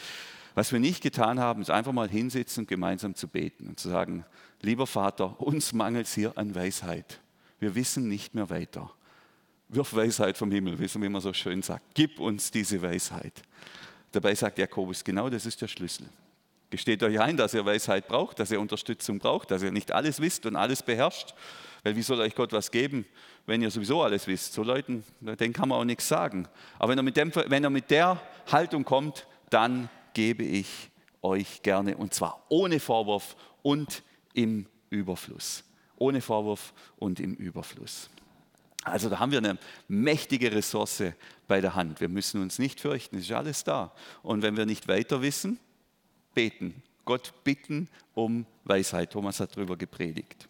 Was 0.54 0.72
wir 0.72 0.80
nicht 0.80 1.02
getan 1.02 1.40
haben, 1.40 1.64
ist 1.64 1.72
einfach 1.72 1.94
mal 1.94 2.08
hinsitzen 2.08 2.62
und 2.62 2.68
gemeinsam 2.68 3.16
zu 3.16 3.28
beten 3.28 3.68
und 3.68 3.80
zu 3.80 3.90
sagen, 3.90 4.24
lieber 4.62 4.86
Vater, 4.86 5.42
uns 5.42 5.74
mangelt 5.74 6.06
es 6.06 6.14
hier 6.14 6.38
an 6.38 6.54
Weisheit. 6.54 7.22
Wir 7.58 7.74
wissen 7.74 8.08
nicht 8.08 8.36
mehr 8.36 8.52
weiter 8.52 8.92
wirf 9.74 9.94
Weisheit 9.96 10.38
vom 10.38 10.52
Himmel, 10.52 10.78
wie 10.80 11.10
man 11.10 11.22
so 11.22 11.34
schön 11.34 11.62
sagt. 11.62 11.84
Gib 11.94 12.20
uns 12.20 12.52
diese 12.52 12.82
Weisheit. 12.82 13.34
Dabei 14.12 14.36
sagt 14.36 14.60
Jakobus, 14.60 15.04
genau 15.04 15.30
das 15.30 15.46
ist 15.46 15.62
der 15.62 15.68
Schlüssel. 15.68 16.06
Gesteht 16.70 17.04
euch 17.04 17.20
ein, 17.20 17.38
dass 17.38 17.54
ihr 17.54 17.66
Weisheit 17.66 18.08
braucht, 18.08 18.40
dass 18.40 18.50
ihr 18.50 18.60
Unterstützung 18.60 19.20
braucht, 19.20 19.52
dass 19.52 19.62
ihr 19.62 19.72
nicht 19.72 19.92
alles 19.92 20.20
wisst 20.20 20.46
und 20.46 20.56
alles 20.56 20.82
beherrscht. 20.82 21.34
Weil 21.84 21.96
wie 21.96 22.02
soll 22.02 22.20
euch 22.20 22.34
Gott 22.34 22.52
was 22.52 22.72
geben, 22.72 23.06
wenn 23.46 23.62
ihr 23.62 23.70
sowieso 23.70 24.02
alles 24.02 24.26
wisst? 24.26 24.54
So 24.54 24.64
Leuten, 24.64 25.04
denen 25.20 25.54
kann 25.54 25.70
man 25.70 25.80
auch 25.80 25.84
nichts 25.84 26.08
sagen. 26.08 26.48
Aber 26.80 26.92
wenn 26.92 26.98
er 26.98 27.04
mit, 27.04 27.18
dem, 27.18 27.32
wenn 27.36 27.64
er 27.64 27.70
mit 27.70 27.92
der 27.92 28.22
Haltung 28.52 28.86
kommt, 28.86 29.28
dann 29.50 29.90
gebe 30.14 30.44
ich 30.44 30.90
euch 31.22 31.62
gerne 31.62 31.98
und 31.98 32.14
zwar 32.14 32.44
ohne 32.50 32.80
Vorwurf 32.80 33.36
und 33.62 34.04
im 34.34 34.66
Überfluss. 34.90 35.64
Ohne 35.98 36.22
Vorwurf 36.22 36.74
und 36.98 37.20
im 37.20 37.36
Überfluss. 37.36 38.10
Also 38.84 39.10
da 39.10 39.20
haben 39.20 39.32
wir 39.32 39.40
eine 39.40 39.58
mächtige 39.88 40.52
Ressource 40.52 41.04
bei 41.48 41.62
der 41.62 41.76
Hand. 41.76 42.02
Wir 42.02 42.10
müssen 42.10 42.42
uns 42.42 42.60
nicht 42.60 42.80
fürchten, 42.80 43.18
es 43.18 43.24
ist 43.24 43.32
alles 43.32 43.64
da. 43.64 43.94
Und 44.22 44.42
wenn 44.42 44.58
wir 44.58 44.66
nicht 44.66 44.88
weiter 44.88 45.22
wissen, 45.22 45.60
beten. 46.34 46.84
Gott 47.06 47.34
bitten 47.44 47.90
um 48.14 48.46
Weisheit. 48.64 49.12
Thomas 49.12 49.40
hat 49.40 49.56
darüber 49.56 49.78
gepredigt. 49.78 50.48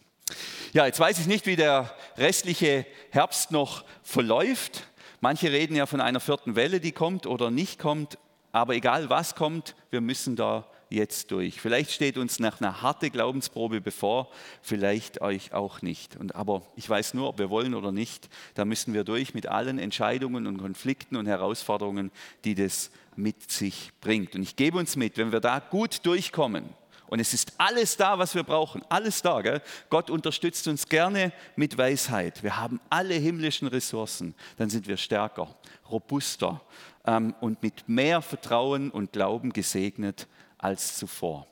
Ja, 0.71 0.85
jetzt 0.85 0.99
weiß 0.99 1.19
ich 1.19 1.27
nicht, 1.27 1.45
wie 1.45 1.55
der 1.55 1.95
restliche 2.17 2.85
Herbst 3.11 3.51
noch 3.51 3.83
verläuft. 4.03 4.87
Manche 5.21 5.51
reden 5.51 5.75
ja 5.75 5.85
von 5.85 6.01
einer 6.01 6.19
vierten 6.19 6.55
Welle, 6.55 6.79
die 6.79 6.91
kommt 6.91 7.27
oder 7.27 7.51
nicht 7.51 7.79
kommt. 7.79 8.17
Aber 8.51 8.75
egal 8.75 9.09
was 9.09 9.35
kommt, 9.35 9.75
wir 9.89 10.01
müssen 10.01 10.35
da 10.35 10.67
jetzt 10.93 11.31
durch. 11.31 11.59
Vielleicht 11.59 11.91
steht 11.91 12.17
uns 12.17 12.39
noch 12.39 12.61
eine 12.61 12.81
harte 12.81 13.09
Glaubensprobe 13.09 13.81
bevor, 13.81 14.29
vielleicht 14.61 15.21
euch 15.21 15.53
auch 15.53 15.81
nicht. 15.81 16.15
Und, 16.15 16.35
aber 16.35 16.61
ich 16.75 16.89
weiß 16.89 17.13
nur, 17.15 17.29
ob 17.29 17.39
wir 17.39 17.49
wollen 17.49 17.73
oder 17.73 17.91
nicht, 17.91 18.29
da 18.53 18.65
müssen 18.65 18.93
wir 18.93 19.03
durch 19.03 19.33
mit 19.33 19.47
allen 19.47 19.79
Entscheidungen 19.79 20.47
und 20.47 20.57
Konflikten 20.57 21.15
und 21.15 21.25
Herausforderungen, 21.25 22.11
die 22.45 22.55
das 22.55 22.91
mit 23.15 23.51
sich 23.51 23.91
bringt. 24.01 24.35
Und 24.35 24.43
ich 24.43 24.55
gebe 24.55 24.77
uns 24.77 24.95
mit, 24.95 25.17
wenn 25.17 25.31
wir 25.31 25.39
da 25.39 25.59
gut 25.59 26.05
durchkommen, 26.05 26.69
und 27.13 27.19
es 27.19 27.31
ist 27.31 27.53
alles 27.59 27.95
da, 27.95 28.17
was 28.17 28.33
wir 28.33 28.41
brauchen. 28.41 28.81
Alles 28.89 29.21
da. 29.21 29.41
Gell? 29.41 29.61
Gott 29.91 30.09
unterstützt 30.09 30.67
uns 30.67 30.89
gerne 30.89 31.31
mit 31.55 31.77
Weisheit. 31.77 32.41
Wir 32.41 32.57
haben 32.57 32.79
alle 32.89 33.13
himmlischen 33.13 33.67
Ressourcen. 33.67 34.33
Dann 34.57 34.71
sind 34.71 34.87
wir 34.87 34.97
stärker, 34.97 35.55
robuster 35.91 36.59
ähm, 37.05 37.35
und 37.39 37.61
mit 37.61 37.87
mehr 37.87 38.23
Vertrauen 38.23 38.89
und 38.89 39.11
Glauben 39.11 39.53
gesegnet 39.53 40.27
als 40.63 40.97
zuvor. 40.97 41.47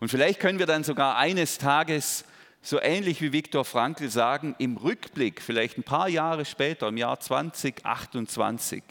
Und 0.00 0.08
vielleicht 0.08 0.40
können 0.40 0.58
wir 0.58 0.66
dann 0.66 0.84
sogar 0.84 1.16
eines 1.16 1.58
Tages, 1.58 2.24
so 2.62 2.80
ähnlich 2.80 3.20
wie 3.20 3.32
Viktor 3.32 3.64
Frankl 3.64 4.08
sagen, 4.08 4.54
im 4.58 4.76
Rückblick, 4.76 5.40
vielleicht 5.40 5.78
ein 5.78 5.84
paar 5.84 6.08
Jahre 6.08 6.44
später, 6.44 6.88
im 6.88 6.96
Jahr 6.96 7.20
2028, 7.20 8.82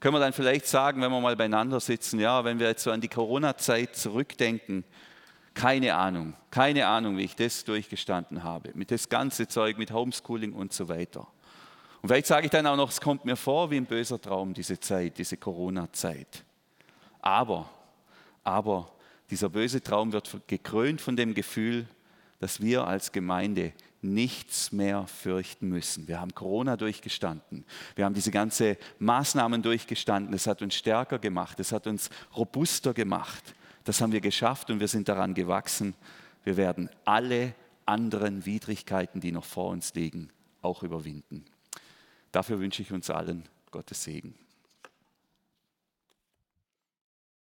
können 0.00 0.14
wir 0.14 0.20
dann 0.20 0.32
vielleicht 0.32 0.66
sagen, 0.66 1.00
wenn 1.00 1.12
wir 1.12 1.20
mal 1.20 1.36
beieinander 1.36 1.78
sitzen, 1.78 2.18
ja, 2.18 2.44
wenn 2.44 2.58
wir 2.58 2.66
jetzt 2.66 2.82
so 2.82 2.90
an 2.90 3.00
die 3.00 3.08
Corona-Zeit 3.08 3.94
zurückdenken, 3.94 4.84
keine 5.54 5.94
Ahnung, 5.94 6.34
keine 6.50 6.86
Ahnung, 6.86 7.16
wie 7.18 7.24
ich 7.24 7.36
das 7.36 7.64
durchgestanden 7.64 8.42
habe, 8.42 8.70
mit 8.74 8.90
das 8.90 9.08
ganze 9.08 9.46
Zeug, 9.46 9.78
mit 9.78 9.92
Homeschooling 9.92 10.54
und 10.54 10.72
so 10.72 10.88
weiter. 10.88 11.28
Und 12.00 12.08
vielleicht 12.08 12.26
sage 12.26 12.46
ich 12.46 12.50
dann 12.50 12.66
auch 12.66 12.76
noch, 12.76 12.90
es 12.90 13.00
kommt 13.00 13.24
mir 13.24 13.36
vor 13.36 13.70
wie 13.70 13.76
ein 13.76 13.86
böser 13.86 14.20
Traum, 14.20 14.54
diese 14.54 14.80
Zeit, 14.80 15.18
diese 15.18 15.36
Corona-Zeit. 15.36 16.44
Aber, 17.20 17.70
aber 18.42 18.91
dieser 19.32 19.48
böse 19.48 19.82
Traum 19.82 20.12
wird 20.12 20.46
gekrönt 20.46 21.00
von 21.00 21.16
dem 21.16 21.32
Gefühl, 21.32 21.86
dass 22.38 22.60
wir 22.60 22.86
als 22.86 23.12
Gemeinde 23.12 23.72
nichts 24.02 24.72
mehr 24.72 25.06
fürchten 25.06 25.70
müssen. 25.70 26.06
Wir 26.06 26.20
haben 26.20 26.34
Corona 26.34 26.76
durchgestanden. 26.76 27.64
Wir 27.96 28.04
haben 28.04 28.12
diese 28.12 28.30
ganze 28.30 28.76
Maßnahmen 28.98 29.62
durchgestanden. 29.62 30.34
Es 30.34 30.46
hat 30.46 30.60
uns 30.60 30.74
stärker 30.74 31.18
gemacht. 31.18 31.58
Es 31.60 31.72
hat 31.72 31.86
uns 31.86 32.10
robuster 32.36 32.92
gemacht. 32.92 33.54
Das 33.84 34.02
haben 34.02 34.12
wir 34.12 34.20
geschafft 34.20 34.70
und 34.70 34.80
wir 34.80 34.88
sind 34.88 35.08
daran 35.08 35.32
gewachsen. 35.32 35.94
Wir 36.44 36.58
werden 36.58 36.90
alle 37.06 37.54
anderen 37.86 38.44
Widrigkeiten, 38.44 39.22
die 39.22 39.32
noch 39.32 39.46
vor 39.46 39.70
uns 39.70 39.94
liegen, 39.94 40.28
auch 40.60 40.82
überwinden. 40.82 41.46
Dafür 42.32 42.60
wünsche 42.60 42.82
ich 42.82 42.92
uns 42.92 43.08
allen 43.08 43.48
Gottes 43.70 44.04
Segen. 44.04 44.34